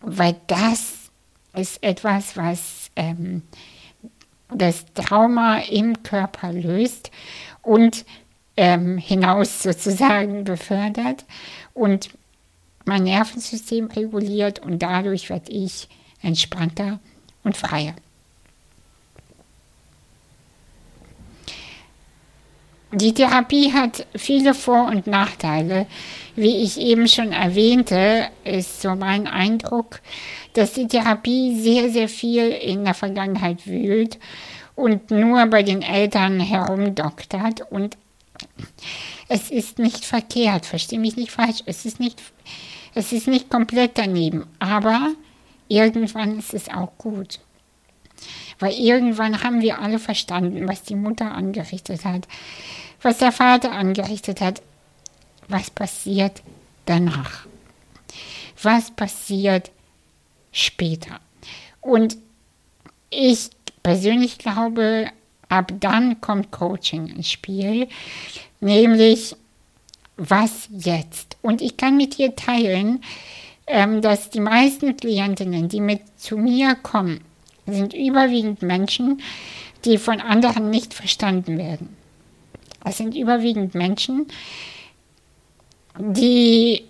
weil 0.00 0.36
das 0.46 1.10
ist 1.54 1.82
etwas, 1.82 2.36
was 2.36 2.90
ähm, 2.96 3.42
das 4.48 4.86
Trauma 4.94 5.58
im 5.58 6.02
Körper 6.02 6.52
löst 6.52 7.10
und 7.62 8.04
ähm, 8.56 8.98
hinaus 8.98 9.62
sozusagen 9.62 10.44
befördert. 10.44 11.24
Und 11.74 12.10
mein 12.86 13.04
Nervensystem 13.04 13.86
reguliert 13.86 14.60
und 14.60 14.80
dadurch 14.80 15.28
werde 15.28 15.52
ich 15.52 15.88
entspannter 16.22 17.00
und 17.44 17.56
freier. 17.56 17.94
Die 22.92 23.12
Therapie 23.12 23.72
hat 23.72 24.06
viele 24.14 24.54
Vor- 24.54 24.86
und 24.86 25.06
Nachteile. 25.06 25.86
Wie 26.36 26.62
ich 26.62 26.78
eben 26.78 27.08
schon 27.08 27.32
erwähnte, 27.32 28.28
ist 28.44 28.80
so 28.80 28.94
mein 28.94 29.26
Eindruck, 29.26 30.00
dass 30.52 30.72
die 30.72 30.86
Therapie 30.86 31.58
sehr, 31.60 31.90
sehr 31.90 32.08
viel 32.08 32.48
in 32.48 32.84
der 32.84 32.94
Vergangenheit 32.94 33.66
wühlt 33.66 34.18
und 34.76 35.10
nur 35.10 35.44
bei 35.46 35.62
den 35.62 35.82
Eltern 35.82 36.38
herumdoktert. 36.38 37.70
Und 37.70 37.98
es 39.28 39.50
ist 39.50 39.78
nicht 39.78 40.04
verkehrt, 40.04 40.64
verstehe 40.64 41.00
mich 41.00 41.16
nicht 41.16 41.32
falsch, 41.32 41.62
es 41.66 41.84
ist 41.84 41.98
nicht, 41.98 42.22
es 42.96 43.12
ist 43.12 43.28
nicht 43.28 43.50
komplett 43.50 43.98
daneben, 43.98 44.46
aber 44.58 45.12
irgendwann 45.68 46.38
ist 46.38 46.54
es 46.54 46.70
auch 46.70 46.96
gut. 46.96 47.40
Weil 48.58 48.72
irgendwann 48.72 49.42
haben 49.42 49.60
wir 49.60 49.80
alle 49.80 49.98
verstanden, 49.98 50.66
was 50.66 50.82
die 50.82 50.94
Mutter 50.94 51.30
angerichtet 51.32 52.06
hat, 52.06 52.26
was 53.02 53.18
der 53.18 53.32
Vater 53.32 53.72
angerichtet 53.72 54.40
hat. 54.40 54.62
Was 55.48 55.70
passiert 55.70 56.42
danach? 56.86 57.46
Was 58.62 58.90
passiert 58.90 59.70
später? 60.50 61.20
Und 61.82 62.16
ich 63.10 63.50
persönlich 63.82 64.38
glaube, 64.38 65.10
ab 65.50 65.70
dann 65.80 66.22
kommt 66.22 66.50
Coaching 66.50 67.08
ins 67.08 67.30
Spiel, 67.30 67.88
nämlich 68.60 69.36
was 70.16 70.68
jetzt? 70.70 71.35
Und 71.46 71.62
ich 71.62 71.76
kann 71.76 71.96
mit 71.96 72.18
dir 72.18 72.34
teilen, 72.34 73.04
ähm, 73.68 74.02
dass 74.02 74.30
die 74.30 74.40
meisten 74.40 74.96
Klientinnen, 74.96 75.68
die 75.68 75.80
mit 75.80 76.00
zu 76.16 76.36
mir 76.36 76.74
kommen, 76.74 77.20
sind 77.66 77.94
überwiegend 77.94 78.62
Menschen, 78.62 79.22
die 79.84 79.96
von 79.98 80.20
anderen 80.20 80.70
nicht 80.70 80.92
verstanden 80.92 81.56
werden. 81.56 81.96
Das 82.82 82.96
sind 82.96 83.14
überwiegend 83.14 83.76
Menschen, 83.76 84.26
die 85.96 86.82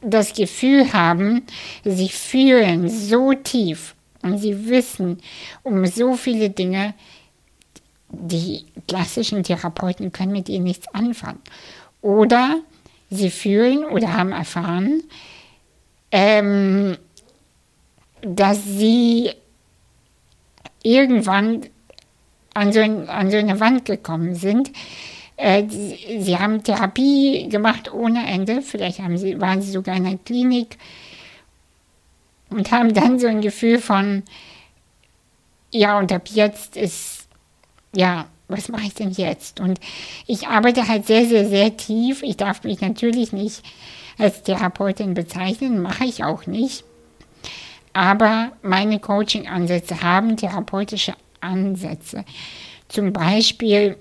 das 0.00 0.32
Gefühl 0.32 0.94
haben, 0.94 1.42
sie 1.84 2.08
fühlen 2.08 2.88
so 2.88 3.34
tief 3.34 3.94
und 4.22 4.38
sie 4.38 4.66
wissen 4.66 5.18
um 5.62 5.84
so 5.84 6.14
viele 6.14 6.48
Dinge, 6.48 6.94
die 8.08 8.66
klassischen 8.88 9.42
Therapeuten 9.42 10.12
können 10.12 10.32
mit 10.32 10.48
ihnen 10.48 10.64
nichts 10.64 10.86
anfangen. 10.94 11.40
Oder 12.02 12.60
sie 13.10 13.30
fühlen 13.30 13.84
oder 13.84 14.12
haben 14.12 14.32
erfahren, 14.32 15.02
ähm, 16.10 16.98
dass 18.20 18.64
sie 18.64 19.30
irgendwann 20.82 21.66
an 22.54 22.72
so, 22.72 22.80
ein, 22.80 23.08
an 23.08 23.30
so 23.30 23.36
eine 23.36 23.60
Wand 23.60 23.84
gekommen 23.84 24.34
sind. 24.34 24.70
Äh, 25.36 25.64
sie, 25.68 26.36
haben 26.38 26.62
Therapie 26.62 27.48
gemacht 27.48 27.92
ohne 27.92 28.26
Ende, 28.26 28.62
vielleicht 28.62 29.00
haben 29.00 29.16
sie, 29.16 29.40
waren 29.40 29.62
sie 29.62 29.70
sogar 29.70 29.96
in 29.96 30.06
einer 30.06 30.18
Klinik 30.18 30.76
und 32.50 32.70
haben 32.70 32.92
dann 32.92 33.18
so 33.18 33.26
ein 33.26 33.40
Gefühl 33.40 33.78
von, 33.78 34.22
ja, 35.70 35.98
und 35.98 36.12
ab 36.12 36.28
jetzt 36.28 36.76
ist, 36.76 37.28
ja, 37.94 38.26
was 38.52 38.68
mache 38.68 38.86
ich 38.86 38.94
denn 38.94 39.10
jetzt? 39.10 39.60
Und 39.60 39.80
ich 40.26 40.46
arbeite 40.46 40.86
halt 40.86 41.06
sehr, 41.06 41.26
sehr, 41.26 41.48
sehr 41.48 41.76
tief. 41.76 42.22
Ich 42.22 42.36
darf 42.36 42.62
mich 42.62 42.80
natürlich 42.80 43.32
nicht 43.32 43.62
als 44.18 44.42
Therapeutin 44.42 45.14
bezeichnen, 45.14 45.82
mache 45.82 46.04
ich 46.04 46.22
auch 46.22 46.46
nicht. 46.46 46.84
Aber 47.92 48.52
meine 48.62 48.98
Coaching-Ansätze 49.00 50.02
haben 50.02 50.36
therapeutische 50.36 51.14
Ansätze. 51.40 52.24
Zum 52.88 53.12
Beispiel 53.12 53.96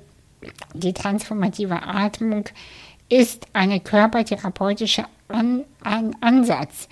die 0.74 0.94
transformative 0.94 1.84
Atmung 1.84 2.46
ist 3.10 3.48
ein 3.54 3.84
körpertherapeutischer 3.84 5.08
An 5.28 5.64
An 5.84 6.16
Ansatz 6.22 6.88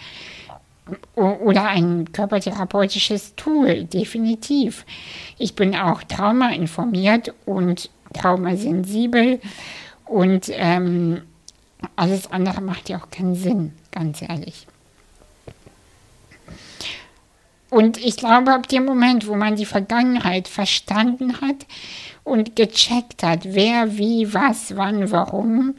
oder 1.15 1.67
ein 1.67 2.11
körpertherapeutisches 2.11 3.35
Tool, 3.35 3.85
definitiv. 3.85 4.85
Ich 5.37 5.55
bin 5.55 5.75
auch 5.75 6.03
traumainformiert 6.03 7.33
und 7.45 7.89
traumasensibel 8.13 9.39
und 10.05 10.49
ähm, 10.53 11.21
alles 11.95 12.31
andere 12.31 12.61
macht 12.61 12.89
ja 12.89 12.97
auch 12.97 13.09
keinen 13.09 13.35
Sinn, 13.35 13.73
ganz 13.91 14.21
ehrlich. 14.21 14.67
Und 17.69 18.03
ich 18.03 18.17
glaube, 18.17 18.51
ab 18.53 18.67
dem 18.67 18.85
Moment, 18.85 19.27
wo 19.27 19.35
man 19.35 19.55
die 19.55 19.65
Vergangenheit 19.65 20.47
verstanden 20.47 21.39
hat 21.39 21.67
und 22.23 22.55
gecheckt 22.55 23.21
hat, 23.21 23.41
wer, 23.43 23.97
wie, 23.97 24.33
was, 24.33 24.75
wann, 24.75 25.11
warum, 25.11 25.75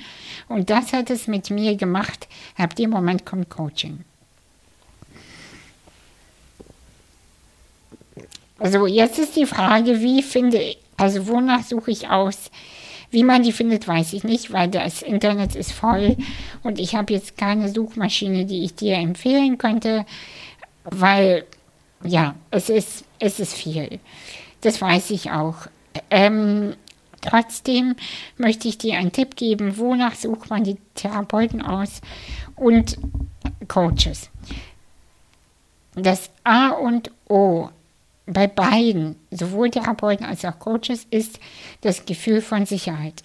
und 0.48 0.70
das 0.70 0.92
hat 0.92 1.10
es 1.10 1.26
mit 1.26 1.50
mir 1.50 1.76
gemacht, 1.76 2.28
ab 2.56 2.76
dem 2.76 2.90
Moment 2.90 3.26
kommt 3.26 3.50
Coaching. 3.50 4.04
Also 8.60 8.86
jetzt 8.86 9.18
ist 9.18 9.36
die 9.36 9.46
Frage, 9.46 10.00
wie 10.00 10.22
finde 10.22 10.58
ich, 10.58 10.78
also 10.96 11.26
wonach 11.26 11.64
suche 11.64 11.90
ich 11.90 12.08
aus? 12.08 12.50
Wie 13.10 13.24
man 13.24 13.42
die 13.42 13.52
findet, 13.52 13.88
weiß 13.88 14.12
ich 14.12 14.22
nicht, 14.22 14.52
weil 14.52 14.68
das 14.68 15.02
Internet 15.02 15.56
ist 15.56 15.72
voll 15.72 16.16
und 16.62 16.78
ich 16.78 16.94
habe 16.94 17.12
jetzt 17.12 17.36
keine 17.36 17.68
Suchmaschine, 17.68 18.44
die 18.44 18.62
ich 18.62 18.76
dir 18.76 18.96
empfehlen 18.96 19.58
könnte, 19.58 20.04
weil 20.84 21.44
ja, 22.04 22.34
es 22.50 22.68
ist, 22.68 23.04
es 23.18 23.40
ist 23.40 23.54
viel. 23.54 23.98
Das 24.60 24.80
weiß 24.80 25.10
ich 25.10 25.30
auch. 25.32 25.66
Ähm, 26.10 26.74
trotzdem 27.20 27.96
möchte 28.36 28.68
ich 28.68 28.78
dir 28.78 28.98
einen 28.98 29.10
Tipp 29.10 29.36
geben, 29.36 29.78
wonach 29.78 30.14
sucht 30.14 30.50
man 30.50 30.64
die 30.64 30.76
Therapeuten 30.94 31.62
aus 31.62 32.00
und 32.56 32.98
Coaches. 33.68 34.30
Das 35.94 36.30
A 36.44 36.68
und 36.68 37.10
O 37.28 37.70
bei 38.32 38.46
beiden, 38.46 39.16
sowohl 39.30 39.70
Therapeuten 39.70 40.24
als 40.24 40.44
auch 40.44 40.58
Coaches, 40.58 41.06
ist 41.10 41.40
das 41.80 42.04
Gefühl 42.06 42.40
von 42.40 42.66
Sicherheit. 42.66 43.22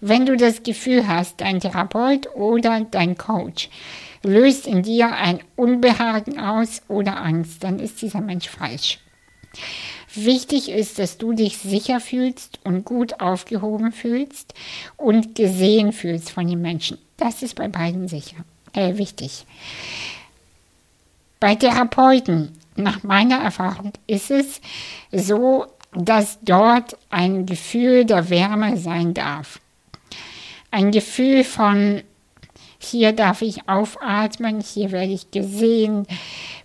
Wenn 0.00 0.26
du 0.26 0.36
das 0.36 0.62
Gefühl 0.62 1.06
hast, 1.08 1.40
dein 1.40 1.60
Therapeut 1.60 2.28
oder 2.34 2.86
dein 2.90 3.16
Coach 3.16 3.70
löst 4.22 4.66
in 4.66 4.82
dir 4.82 5.12
ein 5.12 5.40
Unbehagen 5.56 6.38
aus 6.38 6.82
oder 6.88 7.22
Angst, 7.22 7.62
dann 7.62 7.78
ist 7.78 8.02
dieser 8.02 8.20
Mensch 8.20 8.48
falsch. 8.48 8.98
Wichtig 10.14 10.68
ist, 10.68 10.98
dass 10.98 11.18
du 11.18 11.32
dich 11.32 11.58
sicher 11.58 12.00
fühlst 12.00 12.58
und 12.64 12.84
gut 12.84 13.20
aufgehoben 13.20 13.92
fühlst 13.92 14.54
und 14.96 15.34
gesehen 15.34 15.92
fühlst 15.92 16.30
von 16.30 16.46
den 16.46 16.62
Menschen. 16.62 16.98
Das 17.16 17.42
ist 17.42 17.54
bei 17.54 17.68
beiden 17.68 18.08
sicher, 18.08 18.36
äh, 18.72 18.96
wichtig. 18.96 19.44
Bei 21.40 21.54
Therapeuten 21.54 22.52
nach 22.76 23.02
meiner 23.02 23.38
Erfahrung 23.38 23.92
ist 24.06 24.30
es 24.30 24.60
so, 25.12 25.66
dass 25.92 26.38
dort 26.42 26.96
ein 27.10 27.46
Gefühl 27.46 28.04
der 28.04 28.30
Wärme 28.30 28.76
sein 28.76 29.14
darf. 29.14 29.60
Ein 30.70 30.90
Gefühl 30.90 31.44
von, 31.44 32.02
hier 32.78 33.12
darf 33.12 33.42
ich 33.42 33.68
aufatmen, 33.68 34.60
hier 34.60 34.90
werde 34.90 35.12
ich 35.12 35.30
gesehen. 35.30 36.06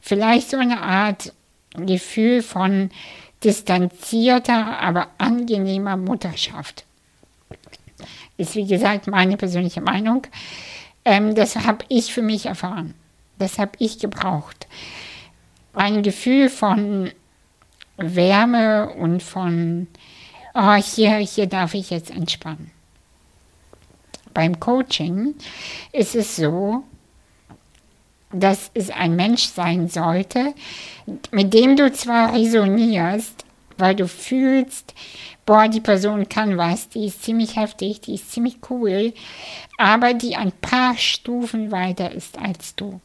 Vielleicht 0.01 0.49
so 0.49 0.57
eine 0.57 0.81
Art 0.81 1.33
Gefühl 1.75 2.41
von 2.41 2.89
distanzierter, 3.43 4.79
aber 4.79 5.09
angenehmer 5.19 5.95
Mutterschaft. 5.95 6.85
Ist 8.37 8.55
wie 8.55 8.65
gesagt 8.65 9.07
meine 9.07 9.37
persönliche 9.37 9.81
Meinung. 9.81 10.25
Ähm, 11.05 11.35
das 11.35 11.55
habe 11.55 11.85
ich 11.87 12.11
für 12.13 12.23
mich 12.23 12.47
erfahren. 12.47 12.95
Das 13.37 13.59
habe 13.59 13.71
ich 13.77 13.99
gebraucht 13.99 14.67
ein 15.73 16.03
Gefühl 16.03 16.49
von 16.49 17.11
Wärme 17.97 18.89
und 18.89 19.21
von, 19.21 19.87
oh, 20.53 20.75
hier, 20.75 21.17
hier 21.17 21.47
darf 21.47 21.73
ich 21.73 21.89
jetzt 21.89 22.11
entspannen. 22.11 22.71
Beim 24.33 24.59
Coaching 24.59 25.35
ist 25.91 26.15
es 26.15 26.35
so, 26.35 26.83
dass 28.31 28.69
es 28.73 28.89
ein 28.89 29.15
Mensch 29.15 29.45
sein 29.45 29.87
sollte, 29.89 30.53
mit 31.31 31.53
dem 31.53 31.75
du 31.75 31.91
zwar 31.91 32.33
resonierst, 32.33 33.45
weil 33.77 33.95
du 33.95 34.07
fühlst, 34.07 34.93
boah, 35.45 35.67
die 35.67 35.81
Person 35.81 36.29
kann 36.29 36.57
was, 36.57 36.89
die 36.89 37.05
ist 37.05 37.23
ziemlich 37.23 37.55
heftig, 37.55 38.01
die 38.01 38.13
ist 38.15 38.31
ziemlich 38.31 38.57
cool, 38.69 39.13
aber 39.77 40.13
die 40.13 40.35
ein 40.35 40.51
paar 40.51 40.95
Stufen 40.95 41.71
weiter 41.71 42.11
ist 42.11 42.37
als 42.37 42.75
du. 42.75 43.01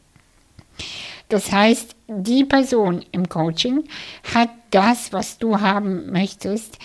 Das 1.29 1.51
heißt, 1.51 1.95
die 2.07 2.43
Person 2.43 3.03
im 3.11 3.27
Coaching 3.27 3.85
hat 4.33 4.49
das, 4.71 5.11
was 5.11 5.37
du 5.37 5.59
haben 5.59 6.11
möchtest. 6.11 6.77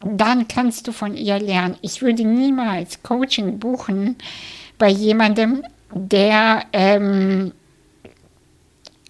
Dann 0.00 0.48
kannst 0.48 0.86
du 0.86 0.92
von 0.92 1.16
ihr 1.16 1.38
lernen. 1.38 1.76
Ich 1.80 2.02
würde 2.02 2.24
niemals 2.24 3.02
Coaching 3.02 3.58
buchen 3.58 4.16
bei 4.78 4.88
jemandem, 4.88 5.64
der 5.94 6.64
ähm, 6.72 7.52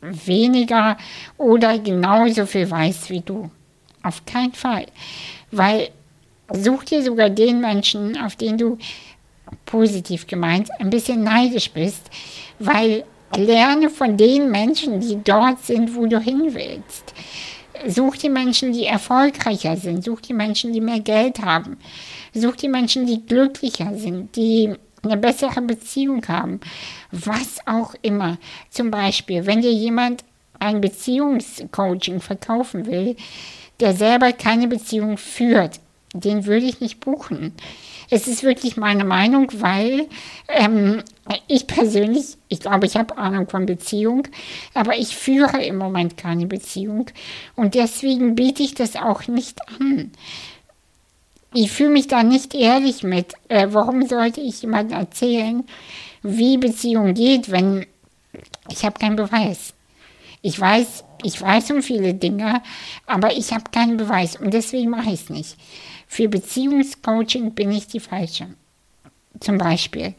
weniger 0.00 0.96
oder 1.38 1.78
genauso 1.78 2.46
viel 2.46 2.70
weiß 2.70 3.10
wie 3.10 3.20
du. 3.20 3.50
Auf 4.02 4.24
keinen 4.26 4.52
Fall. 4.52 4.86
Weil 5.50 5.90
such 6.52 6.84
dir 6.84 7.02
sogar 7.02 7.30
den 7.30 7.60
Menschen, 7.60 8.20
auf 8.20 8.36
den 8.36 8.58
du 8.58 8.78
positiv 9.64 10.26
gemeint 10.26 10.70
ein 10.80 10.90
bisschen 10.90 11.22
neidisch 11.22 11.70
bist, 11.70 12.10
weil 12.58 13.04
Lerne 13.36 13.90
von 13.90 14.16
den 14.16 14.50
Menschen, 14.50 15.00
die 15.00 15.18
dort 15.22 15.64
sind, 15.64 15.94
wo 15.94 16.06
du 16.06 16.18
hin 16.18 16.54
willst. 16.54 17.14
Such 17.86 18.16
die 18.16 18.28
Menschen, 18.28 18.72
die 18.72 18.86
erfolgreicher 18.86 19.76
sind. 19.76 20.04
Such 20.04 20.20
die 20.20 20.34
Menschen, 20.34 20.72
die 20.72 20.80
mehr 20.80 21.00
Geld 21.00 21.40
haben. 21.40 21.78
Such 22.34 22.56
die 22.56 22.68
Menschen, 22.68 23.06
die 23.06 23.24
glücklicher 23.24 23.94
sind, 23.96 24.36
die 24.36 24.74
eine 25.02 25.16
bessere 25.16 25.62
Beziehung 25.62 26.26
haben. 26.28 26.60
Was 27.10 27.58
auch 27.66 27.94
immer. 28.02 28.38
Zum 28.70 28.90
Beispiel, 28.90 29.46
wenn 29.46 29.62
dir 29.62 29.72
jemand 29.72 30.24
ein 30.58 30.80
Beziehungscoaching 30.80 32.20
verkaufen 32.20 32.86
will, 32.86 33.16
der 33.80 33.94
selber 33.94 34.32
keine 34.32 34.68
Beziehung 34.68 35.16
führt, 35.18 35.80
den 36.14 36.46
würde 36.46 36.66
ich 36.66 36.80
nicht 36.80 37.00
buchen. 37.00 37.52
Es 38.10 38.28
ist 38.28 38.42
wirklich 38.42 38.76
meine 38.76 39.04
Meinung, 39.04 39.48
weil 39.54 40.06
ähm, 40.48 41.02
ich 41.46 41.66
persönlich, 41.66 42.36
ich 42.48 42.60
glaube, 42.60 42.86
ich 42.86 42.96
habe 42.96 43.16
Ahnung 43.16 43.48
von 43.48 43.66
Beziehung, 43.66 44.26
aber 44.74 44.96
ich 44.96 45.16
führe 45.16 45.62
im 45.64 45.76
Moment 45.76 46.16
keine 46.16 46.46
Beziehung 46.46 47.06
und 47.54 47.74
deswegen 47.74 48.34
biete 48.34 48.62
ich 48.62 48.74
das 48.74 48.96
auch 48.96 49.28
nicht 49.28 49.58
an. 49.78 50.10
Ich 51.54 51.70
fühle 51.70 51.90
mich 51.90 52.08
da 52.08 52.22
nicht 52.22 52.54
ehrlich 52.54 53.02
mit. 53.02 53.34
Äh, 53.48 53.68
warum 53.70 54.06
sollte 54.06 54.40
ich 54.40 54.62
jemandem 54.62 54.98
erzählen, 54.98 55.64
wie 56.22 56.56
Beziehung 56.56 57.14
geht, 57.14 57.50
wenn 57.50 57.86
ich 58.70 58.84
habe 58.84 58.98
keinen 58.98 59.16
Beweis? 59.16 59.74
Ich 60.40 60.58
weiß, 60.58 61.04
ich 61.22 61.40
weiß 61.40 61.70
um 61.70 61.82
viele 61.82 62.14
Dinge, 62.14 62.62
aber 63.06 63.36
ich 63.36 63.52
habe 63.52 63.64
keinen 63.70 63.96
Beweis 63.96 64.36
und 64.36 64.52
deswegen 64.52 64.90
mache 64.90 65.10
ich 65.10 65.22
es 65.22 65.30
nicht. 65.30 65.56
Für 66.08 66.28
Beziehungscoaching 66.28 67.52
bin 67.52 67.70
ich 67.70 67.86
die 67.86 68.00
Falsche. 68.00 68.48
Zum 69.40 69.58
Beispiel, 69.58 70.14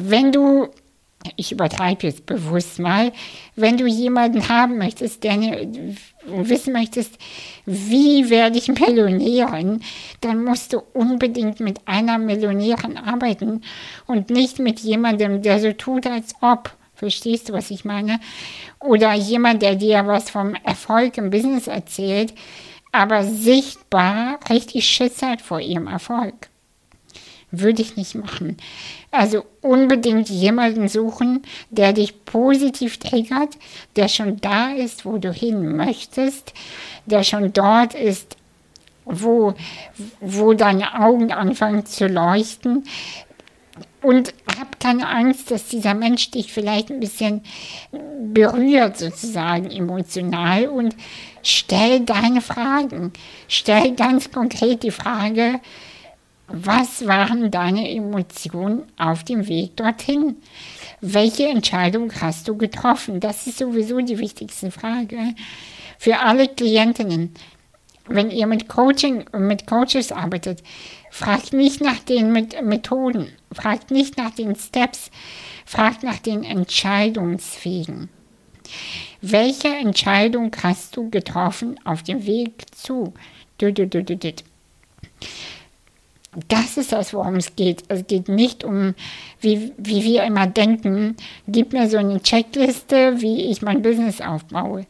wenn 0.00 0.32
du, 0.32 0.68
ich 1.36 1.52
übertreibe 1.52 2.06
jetzt 2.06 2.26
bewusst 2.26 2.78
mal, 2.78 3.12
wenn 3.56 3.76
du 3.76 3.86
jemanden 3.86 4.48
haben 4.48 4.78
möchtest, 4.78 5.24
der 5.24 5.36
ne, 5.36 5.96
wissen 6.26 6.72
möchtest, 6.72 7.18
wie 7.66 8.30
werde 8.30 8.58
ich 8.58 8.68
Millionärin, 8.68 9.80
dann 10.20 10.44
musst 10.44 10.72
du 10.72 10.82
unbedingt 10.92 11.60
mit 11.60 11.80
einer 11.86 12.18
Millionärin 12.18 12.96
arbeiten 12.96 13.62
und 14.06 14.30
nicht 14.30 14.58
mit 14.58 14.80
jemandem, 14.80 15.42
der 15.42 15.58
so 15.60 15.72
tut, 15.72 16.06
als 16.06 16.34
ob. 16.40 16.74
Verstehst 16.94 17.48
du, 17.48 17.52
was 17.52 17.70
ich 17.70 17.84
meine? 17.84 18.18
Oder 18.80 19.12
jemand, 19.14 19.62
der 19.62 19.76
dir 19.76 20.06
was 20.06 20.30
vom 20.30 20.54
Erfolg 20.64 21.16
im 21.16 21.30
Business 21.30 21.68
erzählt, 21.68 22.34
aber 22.90 23.22
sichtbar 23.22 24.40
richtig 24.50 24.84
Schiss 24.88 25.22
hat 25.22 25.40
vor 25.40 25.60
ihrem 25.60 25.86
Erfolg. 25.86 26.47
Würde 27.50 27.80
ich 27.80 27.96
nicht 27.96 28.14
machen. 28.14 28.58
Also 29.10 29.44
unbedingt 29.62 30.28
jemanden 30.28 30.88
suchen, 30.88 31.42
der 31.70 31.92
dich 31.92 32.24
positiv 32.24 32.98
triggert, 32.98 33.56
der 33.96 34.08
schon 34.08 34.38
da 34.40 34.72
ist, 34.72 35.04
wo 35.04 35.18
du 35.18 35.32
hin 35.32 35.76
möchtest, 35.76 36.52
der 37.06 37.22
schon 37.22 37.52
dort 37.52 37.94
ist, 37.94 38.36
wo, 39.04 39.54
wo 40.20 40.52
deine 40.52 41.00
Augen 41.00 41.32
anfangen 41.32 41.86
zu 41.86 42.06
leuchten. 42.06 42.84
Und 44.02 44.32
hab 44.58 44.78
keine 44.78 45.08
Angst, 45.08 45.50
dass 45.50 45.68
dieser 45.68 45.94
Mensch 45.94 46.30
dich 46.30 46.52
vielleicht 46.52 46.90
ein 46.90 47.00
bisschen 47.00 47.42
berührt, 48.32 48.98
sozusagen 48.98 49.70
emotional 49.70 50.66
und 50.66 50.94
Stell 51.42 52.00
deine 52.00 52.42
Fragen. 52.42 53.12
Stell 53.48 53.94
ganz 53.94 54.30
konkret 54.30 54.82
die 54.82 54.90
Frage, 54.90 55.60
was 56.48 57.06
waren 57.06 57.50
deine 57.50 57.90
Emotionen 57.90 58.84
auf 58.96 59.22
dem 59.22 59.46
Weg 59.48 59.76
dorthin? 59.76 60.36
Welche 61.02 61.46
Entscheidung 61.48 62.10
hast 62.20 62.48
du 62.48 62.56
getroffen? 62.56 63.20
Das 63.20 63.46
ist 63.46 63.58
sowieso 63.58 64.00
die 64.00 64.18
wichtigste 64.18 64.70
Frage 64.70 65.34
für 65.98 66.20
alle 66.20 66.48
Klientinnen. 66.48 67.34
Wenn 68.06 68.30
ihr 68.30 68.46
mit 68.46 68.68
Coaching 68.68 69.26
mit 69.36 69.66
Coaches 69.66 70.10
arbeitet, 70.10 70.62
fragt 71.10 71.52
nicht 71.52 71.82
nach 71.82 71.98
den 71.98 72.32
Methoden, 72.32 73.28
fragt 73.52 73.90
nicht 73.90 74.16
nach 74.16 74.30
den 74.30 74.56
Steps, 74.56 75.10
fragt 75.66 76.02
nach 76.02 76.18
den 76.18 76.44
Entscheidungswegen. 76.44 78.08
Welche 79.20 79.68
Entscheidung 79.68 80.50
hast 80.62 80.96
du 80.96 81.10
getroffen 81.10 81.78
auf 81.84 82.02
dem 82.02 82.24
Weg 82.24 82.64
zu? 82.74 83.12
Das 86.46 86.76
ist 86.76 86.92
das, 86.92 87.12
worum 87.12 87.36
es 87.36 87.56
geht. 87.56 87.84
Es 87.88 88.06
geht 88.06 88.28
nicht 88.28 88.62
um, 88.62 88.94
wie, 89.40 89.72
wie 89.76 90.04
wir 90.04 90.22
immer 90.24 90.46
denken, 90.46 91.16
gib 91.48 91.72
mir 91.72 91.88
so 91.88 91.96
eine 91.96 92.22
Checkliste, 92.22 93.20
wie 93.20 93.50
ich 93.50 93.62
mein 93.62 93.82
Business 93.82 94.20
aufbaue. 94.20 94.86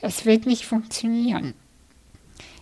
Es 0.00 0.26
wird 0.26 0.46
nicht 0.46 0.66
funktionieren. 0.66 1.54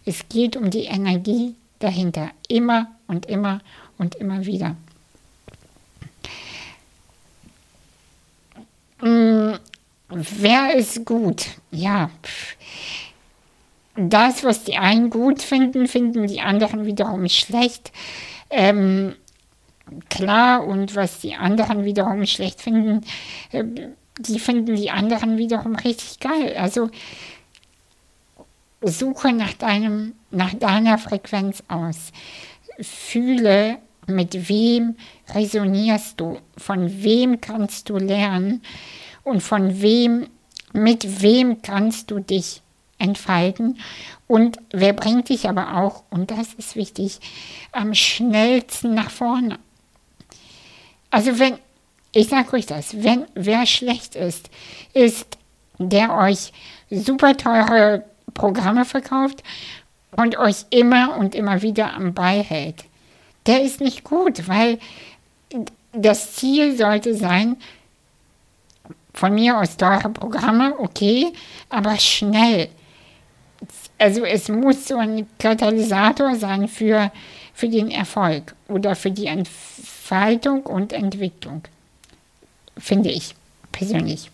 Es 0.05 0.29
geht 0.29 0.57
um 0.57 0.70
die 0.70 0.85
Energie 0.85 1.55
dahinter. 1.79 2.31
Immer 2.48 2.88
und 3.07 3.27
immer 3.27 3.61
und 3.98 4.14
immer 4.14 4.44
wieder. 4.46 4.77
Hm, 9.01 9.59
wer 10.09 10.74
ist 10.74 11.05
gut? 11.05 11.46
Ja. 11.70 12.11
Das, 14.01 14.45
was 14.45 14.63
die 14.63 14.77
einen 14.77 15.11
gut 15.11 15.43
finden, 15.43 15.89
finden 15.89 16.29
die 16.29 16.41
anderen 16.41 16.87
wiederum 16.87 17.29
schlecht. 17.29 17.91
Ähm, 18.49 19.17
klar, 20.09 20.65
und 20.65 20.95
was 20.95 21.19
die 21.19 21.35
anderen 21.35 21.85
wiederum 21.85 22.25
schlecht 22.25 22.63
finden, 22.63 23.05
äh, 23.51 23.65
die 24.21 24.39
finden 24.39 24.77
die 24.77 24.93
anderen 24.93 25.37
wiederum 25.37 25.75
richtig 25.75 26.21
geil. 26.21 26.57
Also 26.57 26.91
suche 28.83 29.33
nach 29.33 29.55
deinem, 29.55 30.15
nach 30.31 30.55
deiner 30.55 30.99
Frequenz 30.99 31.65
aus. 31.67 32.13
Fühle, 32.81 33.79
mit 34.07 34.49
wem 34.49 34.95
resonierst 35.35 36.21
du, 36.21 36.39
von 36.57 37.03
wem 37.03 37.41
kannst 37.41 37.91
du 37.91 37.97
lernen 37.97 38.63
und 39.25 39.43
von 39.43 39.83
wem, 39.83 40.29
mit 40.73 41.21
wem 41.21 41.63
kannst 41.63 42.13
du 42.13 42.21
dich 42.21 42.63
entfalten 42.99 43.79
und 44.27 44.59
wer 44.71 44.93
bringt 44.93 45.29
dich 45.29 45.49
aber 45.49 45.77
auch, 45.77 46.03
und 46.11 46.31
das 46.31 46.55
ist 46.55 46.77
wichtig, 46.77 47.21
am 47.73 47.95
schnellsten 47.95 48.95
nach 48.95 49.11
vorne. 49.11 49.59
Also 51.11 51.39
wenn, 51.39 51.59
ich 52.13 52.29
sage 52.29 52.55
euch 52.57 52.67
das, 52.67 53.03
wenn 53.03 53.25
wer 53.35 53.67
schlecht 53.67 54.15
ist, 54.15 54.51
ist 54.93 55.39
der 55.79 56.15
euch 56.17 56.53
super 56.91 57.37
teure 57.37 58.05
Programme 58.35 58.85
verkauft 58.85 59.43
und 60.17 60.37
euch 60.37 60.67
immer 60.71 61.17
und 61.17 61.35
immer 61.35 61.63
wieder 61.63 61.95
am 61.95 62.15
Ball 62.15 62.43
hält. 62.43 62.85
Der 63.47 63.63
ist 63.63 63.81
nicht 63.81 64.05
gut, 64.05 64.49
weil 64.49 64.79
das 65.93 66.35
Ziel 66.35 66.77
sollte 66.77 67.15
sein, 67.15 67.57
von 69.15 69.35
mir 69.35 69.59
aus 69.59 69.77
teure 69.77 70.11
Programme, 70.11 70.79
okay, 70.79 71.33
aber 71.69 71.99
schnell. 71.99 72.69
Also 73.99 74.25
es 74.25 74.49
muss 74.49 74.87
so 74.87 74.97
ein 74.97 75.27
Katalysator 75.39 76.37
sein 76.37 76.69
für, 76.69 77.11
für 77.53 77.69
den 77.69 77.91
Erfolg 77.91 78.55
oder 78.69 78.95
für 78.95 79.11
die 79.11 79.27
Entfaltung 79.27 80.63
und 80.63 80.93
Entwicklung, 80.93 81.63
finde 82.77 83.11
ich 83.11 83.35
persönlich. 83.73 84.31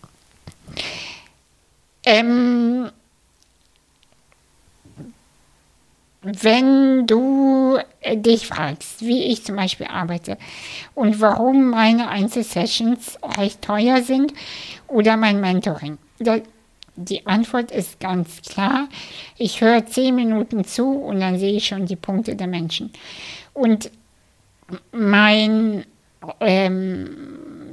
Ähm, 2.05 2.91
wenn 6.21 7.07
du 7.07 7.79
dich 8.13 8.47
fragst, 8.47 9.01
wie 9.01 9.23
ich 9.25 9.43
zum 9.43 9.55
Beispiel 9.55 9.87
arbeite 9.87 10.37
und 10.93 11.21
warum 11.21 11.69
meine 11.69 12.09
Einzelsessions 12.09 13.17
recht 13.37 13.61
teuer 13.61 14.01
sind 14.01 14.33
oder 14.87 15.17
mein 15.17 15.39
Mentoring, 15.39 15.97
die 16.95 17.25
Antwort 17.25 17.71
ist 17.71 17.99
ganz 17.99 18.41
klar. 18.41 18.87
Ich 19.37 19.61
höre 19.61 19.85
zehn 19.85 20.15
Minuten 20.15 20.63
zu 20.63 20.89
und 20.91 21.19
dann 21.19 21.37
sehe 21.37 21.53
ich 21.53 21.67
schon 21.67 21.85
die 21.85 21.95
Punkte 21.95 22.35
der 22.35 22.47
Menschen. 22.47 22.91
Und 23.53 23.91
mein, 24.91 25.85
ähm, 26.39 27.09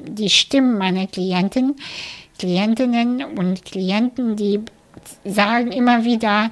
die 0.09 0.31
Stimmen 0.31 0.77
meiner 0.77 1.07
Klienten, 1.07 1.77
Klientinnen 2.39 3.25
und 3.25 3.65
Klienten, 3.65 4.37
die 4.37 4.61
sagen 5.25 5.73
immer 5.73 6.05
wieder, 6.05 6.51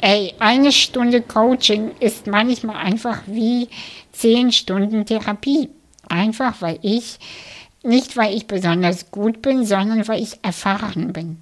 ey, 0.00 0.34
eine 0.38 0.72
Stunde 0.72 1.22
Coaching 1.22 1.92
ist 2.00 2.26
manchmal 2.26 2.76
einfach 2.76 3.22
wie 3.26 3.68
zehn 4.12 4.52
Stunden 4.52 5.06
Therapie. 5.06 5.70
Einfach 6.08 6.62
weil 6.62 6.78
ich 6.82 7.18
nicht, 7.82 8.16
weil 8.16 8.34
ich 8.34 8.46
besonders 8.46 9.10
gut 9.10 9.42
bin, 9.42 9.64
sondern 9.64 10.06
weil 10.08 10.22
ich 10.22 10.38
erfahren 10.42 11.12
bin. 11.12 11.38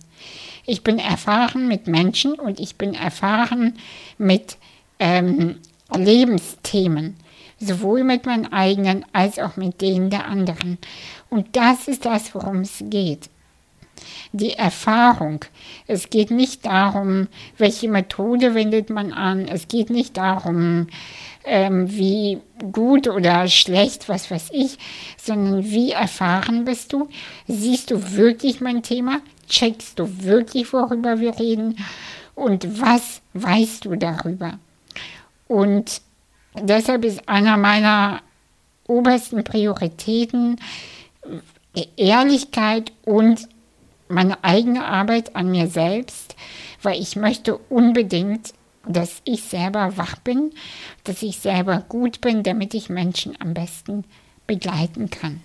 Ich 0.66 0.82
bin 0.82 0.98
erfahren 0.98 1.68
mit 1.68 1.86
Menschen 1.86 2.34
und 2.34 2.60
ich 2.60 2.76
bin 2.76 2.94
erfahren 2.94 3.74
mit 4.18 4.56
ähm, 4.98 5.56
Lebensthemen, 5.94 7.16
sowohl 7.58 8.02
mit 8.02 8.26
meinen 8.26 8.52
eigenen 8.52 9.04
als 9.12 9.38
auch 9.38 9.56
mit 9.56 9.80
denen 9.80 10.10
der 10.10 10.26
anderen. 10.26 10.78
Und 11.30 11.56
das 11.56 11.88
ist 11.88 12.04
das, 12.04 12.34
worum 12.34 12.60
es 12.60 12.82
geht. 12.86 13.30
Die 14.32 14.52
Erfahrung. 14.52 15.44
Es 15.86 16.10
geht 16.10 16.30
nicht 16.30 16.66
darum, 16.66 17.28
welche 17.56 17.88
Methode 17.88 18.54
wendet 18.54 18.90
man 18.90 19.12
an. 19.12 19.48
Es 19.48 19.68
geht 19.68 19.88
nicht 19.88 20.16
darum, 20.16 20.88
ähm, 21.46 21.90
wie 21.90 22.40
gut 22.72 23.08
oder 23.08 23.48
schlecht, 23.48 24.08
was 24.08 24.30
weiß 24.30 24.50
ich, 24.52 24.78
sondern 25.16 25.64
wie 25.64 25.92
erfahren 25.92 26.64
bist 26.64 26.92
du? 26.92 27.08
Siehst 27.46 27.90
du 27.90 28.16
wirklich 28.16 28.60
mein 28.60 28.82
Thema? 28.82 29.20
Checkst 29.48 29.98
du 29.98 30.24
wirklich, 30.24 30.72
worüber 30.72 31.20
wir 31.20 31.38
reden? 31.38 31.78
Und 32.34 32.80
was 32.80 33.22
weißt 33.34 33.84
du 33.84 33.94
darüber? 33.94 34.58
Und 35.48 36.02
deshalb 36.60 37.04
ist 37.04 37.28
einer 37.28 37.56
meiner 37.56 38.22
obersten 38.88 39.44
Prioritäten 39.44 40.56
Ehrlichkeit 41.96 42.92
und 43.04 43.48
meine 44.08 44.42
eigene 44.44 44.84
Arbeit 44.84 45.36
an 45.36 45.50
mir 45.50 45.66
selbst, 45.68 46.36
weil 46.82 47.00
ich 47.00 47.16
möchte 47.16 47.56
unbedingt 47.56 48.52
dass 48.88 49.20
ich 49.24 49.42
selber 49.42 49.96
wach 49.96 50.16
bin, 50.16 50.52
dass 51.04 51.22
ich 51.22 51.38
selber 51.38 51.84
gut 51.88 52.20
bin, 52.20 52.42
damit 52.42 52.74
ich 52.74 52.88
Menschen 52.88 53.40
am 53.40 53.54
besten 53.54 54.04
begleiten 54.46 55.10
kann. 55.10 55.40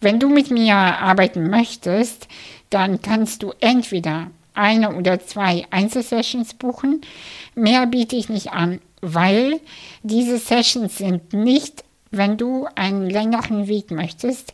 Wenn 0.00 0.20
du 0.20 0.28
mit 0.28 0.50
mir 0.50 0.74
arbeiten 0.74 1.48
möchtest, 1.48 2.28
dann 2.70 3.00
kannst 3.00 3.42
du 3.42 3.52
entweder 3.60 4.30
eine 4.52 4.94
oder 4.94 5.20
zwei 5.20 5.66
Einzelsessions 5.70 6.54
buchen. 6.54 7.00
Mehr 7.54 7.86
biete 7.86 8.16
ich 8.16 8.28
nicht 8.28 8.52
an, 8.52 8.80
weil 9.00 9.60
diese 10.02 10.38
Sessions 10.38 10.98
sind 10.98 11.32
nicht, 11.32 11.84
wenn 12.10 12.36
du 12.36 12.66
einen 12.74 13.08
längeren 13.08 13.66
Weg 13.66 13.90
möchtest. 13.90 14.52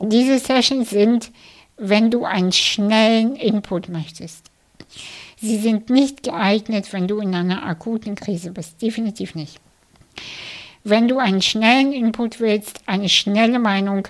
Diese 0.00 0.38
Sessions 0.38 0.90
sind, 0.90 1.30
wenn 1.76 2.10
du 2.10 2.24
einen 2.24 2.52
schnellen 2.52 3.34
Input 3.36 3.88
möchtest. 3.88 4.47
Sie 5.40 5.58
sind 5.58 5.90
nicht 5.90 6.22
geeignet, 6.24 6.92
wenn 6.92 7.06
du 7.06 7.20
in 7.20 7.34
einer 7.34 7.64
akuten 7.64 8.14
Krise 8.14 8.50
bist. 8.50 8.82
Definitiv 8.82 9.34
nicht. 9.34 9.60
Wenn 10.84 11.08
du 11.08 11.18
einen 11.18 11.42
schnellen 11.42 11.92
Input 11.92 12.40
willst, 12.40 12.80
eine 12.86 13.08
schnelle 13.08 13.58
Meinung, 13.58 14.08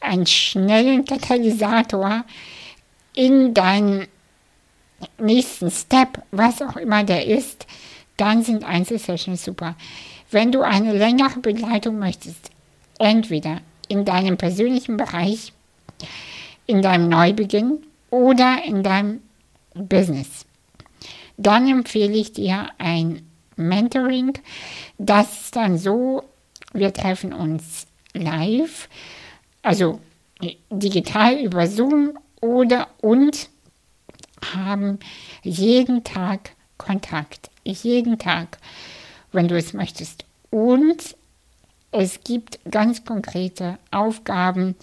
einen 0.00 0.26
schnellen 0.26 1.04
Katalysator 1.04 2.24
in 3.14 3.52
deinen 3.52 4.06
nächsten 5.18 5.70
Step, 5.70 6.22
was 6.30 6.62
auch 6.62 6.76
immer 6.76 7.04
der 7.04 7.26
ist, 7.26 7.66
dann 8.16 8.42
sind 8.42 8.64
Einzelsessions 8.64 9.44
super. 9.44 9.74
Wenn 10.30 10.52
du 10.52 10.62
eine 10.62 10.92
längere 10.92 11.40
Begleitung 11.40 11.98
möchtest, 11.98 12.50
entweder 12.98 13.60
in 13.88 14.04
deinem 14.04 14.36
persönlichen 14.36 14.96
Bereich, 14.96 15.52
in 16.66 16.82
deinem 16.82 17.08
Neubeginn 17.08 17.78
oder 18.10 18.62
in 18.64 18.82
deinem 18.82 19.20
Business. 19.74 20.46
Dann 21.36 21.68
empfehle 21.68 22.14
ich 22.14 22.32
dir 22.32 22.68
ein 22.78 23.22
Mentoring. 23.56 24.32
Das 24.98 25.50
dann 25.50 25.78
so, 25.78 26.24
wir 26.72 26.92
treffen 26.92 27.32
uns 27.32 27.86
live, 28.14 28.88
also 29.62 30.00
digital 30.70 31.38
über 31.38 31.66
Zoom 31.66 32.18
oder 32.40 32.88
und 33.00 33.48
haben 34.54 34.98
jeden 35.42 36.04
Tag 36.04 36.52
Kontakt. 36.78 37.50
Jeden 37.64 38.18
Tag, 38.18 38.58
wenn 39.32 39.48
du 39.48 39.56
es 39.56 39.74
möchtest. 39.74 40.24
Und 40.50 41.16
es 41.92 42.20
gibt 42.24 42.58
ganz 42.70 43.04
konkrete 43.04 43.78
Aufgaben, 43.90 44.76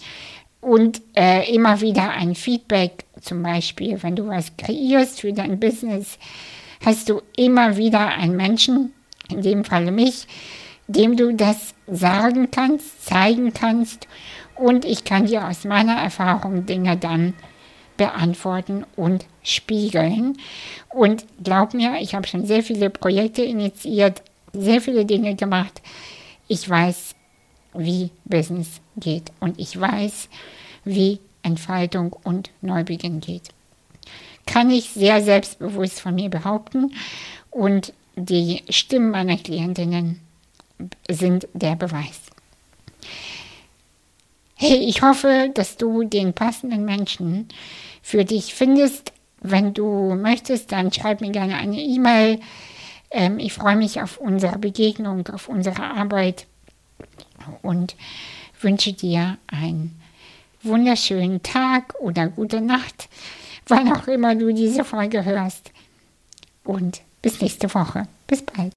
und 0.60 1.00
äh, 1.14 1.52
immer 1.54 1.80
wieder 1.80 2.10
ein 2.10 2.34
Feedback, 2.34 3.04
zum 3.20 3.42
Beispiel, 3.42 4.02
wenn 4.02 4.16
du 4.16 4.28
was 4.28 4.56
kreierst 4.56 5.20
für 5.20 5.32
dein 5.32 5.60
Business, 5.60 6.18
hast 6.84 7.08
du 7.08 7.22
immer 7.36 7.76
wieder 7.76 8.08
einen 8.08 8.36
Menschen, 8.36 8.92
in 9.30 9.42
dem 9.42 9.64
Falle 9.64 9.90
mich, 9.90 10.26
dem 10.86 11.16
du 11.16 11.34
das 11.34 11.74
sagen 11.86 12.50
kannst, 12.50 13.04
zeigen 13.04 13.52
kannst 13.52 14.08
und 14.54 14.84
ich 14.84 15.04
kann 15.04 15.26
dir 15.26 15.46
aus 15.46 15.64
meiner 15.64 15.96
Erfahrung 15.96 16.66
Dinge 16.66 16.96
dann 16.96 17.34
beantworten 17.96 18.84
und 18.96 19.26
spiegeln. 19.42 20.38
Und 20.88 21.26
glaub 21.42 21.74
mir, 21.74 21.98
ich 22.00 22.14
habe 22.14 22.26
schon 22.26 22.46
sehr 22.46 22.62
viele 22.62 22.90
Projekte 22.90 23.42
initiiert, 23.42 24.22
sehr 24.52 24.80
viele 24.80 25.04
Dinge 25.04 25.34
gemacht. 25.34 25.82
Ich 26.46 26.68
weiß, 26.68 27.14
wie 27.74 28.10
Business 28.24 28.80
geht 28.96 29.30
und 29.40 29.58
ich 29.58 29.78
weiß, 29.78 30.28
wie 30.84 31.20
Entfaltung 31.48 32.14
und 32.22 32.50
Neubeginn 32.60 33.20
geht. 33.20 33.48
Kann 34.46 34.70
ich 34.70 34.90
sehr 34.90 35.22
selbstbewusst 35.22 36.00
von 36.00 36.14
mir 36.14 36.30
behaupten 36.30 36.92
und 37.50 37.92
die 38.16 38.62
Stimmen 38.68 39.10
meiner 39.10 39.36
Klientinnen 39.36 40.20
sind 41.08 41.48
der 41.52 41.76
Beweis. 41.76 42.20
Hey, 44.54 44.76
ich 44.76 45.02
hoffe, 45.02 45.50
dass 45.54 45.76
du 45.76 46.04
den 46.04 46.32
passenden 46.32 46.84
Menschen 46.84 47.48
für 48.02 48.24
dich 48.24 48.54
findest. 48.54 49.12
Wenn 49.40 49.72
du 49.72 50.14
möchtest, 50.14 50.72
dann 50.72 50.92
schreib 50.92 51.20
mir 51.20 51.30
gerne 51.30 51.56
eine 51.56 51.80
E-Mail. 51.80 52.40
Ähm, 53.10 53.38
ich 53.38 53.52
freue 53.52 53.76
mich 53.76 54.02
auf 54.02 54.18
unsere 54.18 54.58
Begegnung, 54.58 55.26
auf 55.28 55.48
unsere 55.48 55.84
Arbeit 55.84 56.46
und 57.62 57.94
wünsche 58.60 58.92
dir 58.92 59.38
einen 59.46 60.00
wunderschönen 60.62 61.42
Tag 61.42 61.94
oder 62.00 62.28
gute 62.28 62.60
Nacht, 62.60 63.08
wann 63.66 63.92
auch 63.92 64.06
immer 64.08 64.34
du 64.34 64.52
diese 64.52 64.84
Folge 64.84 65.24
hörst. 65.24 65.72
Und 66.64 67.02
bis 67.22 67.40
nächste 67.40 67.72
Woche. 67.74 68.06
Bis 68.26 68.42
bald. 68.42 68.72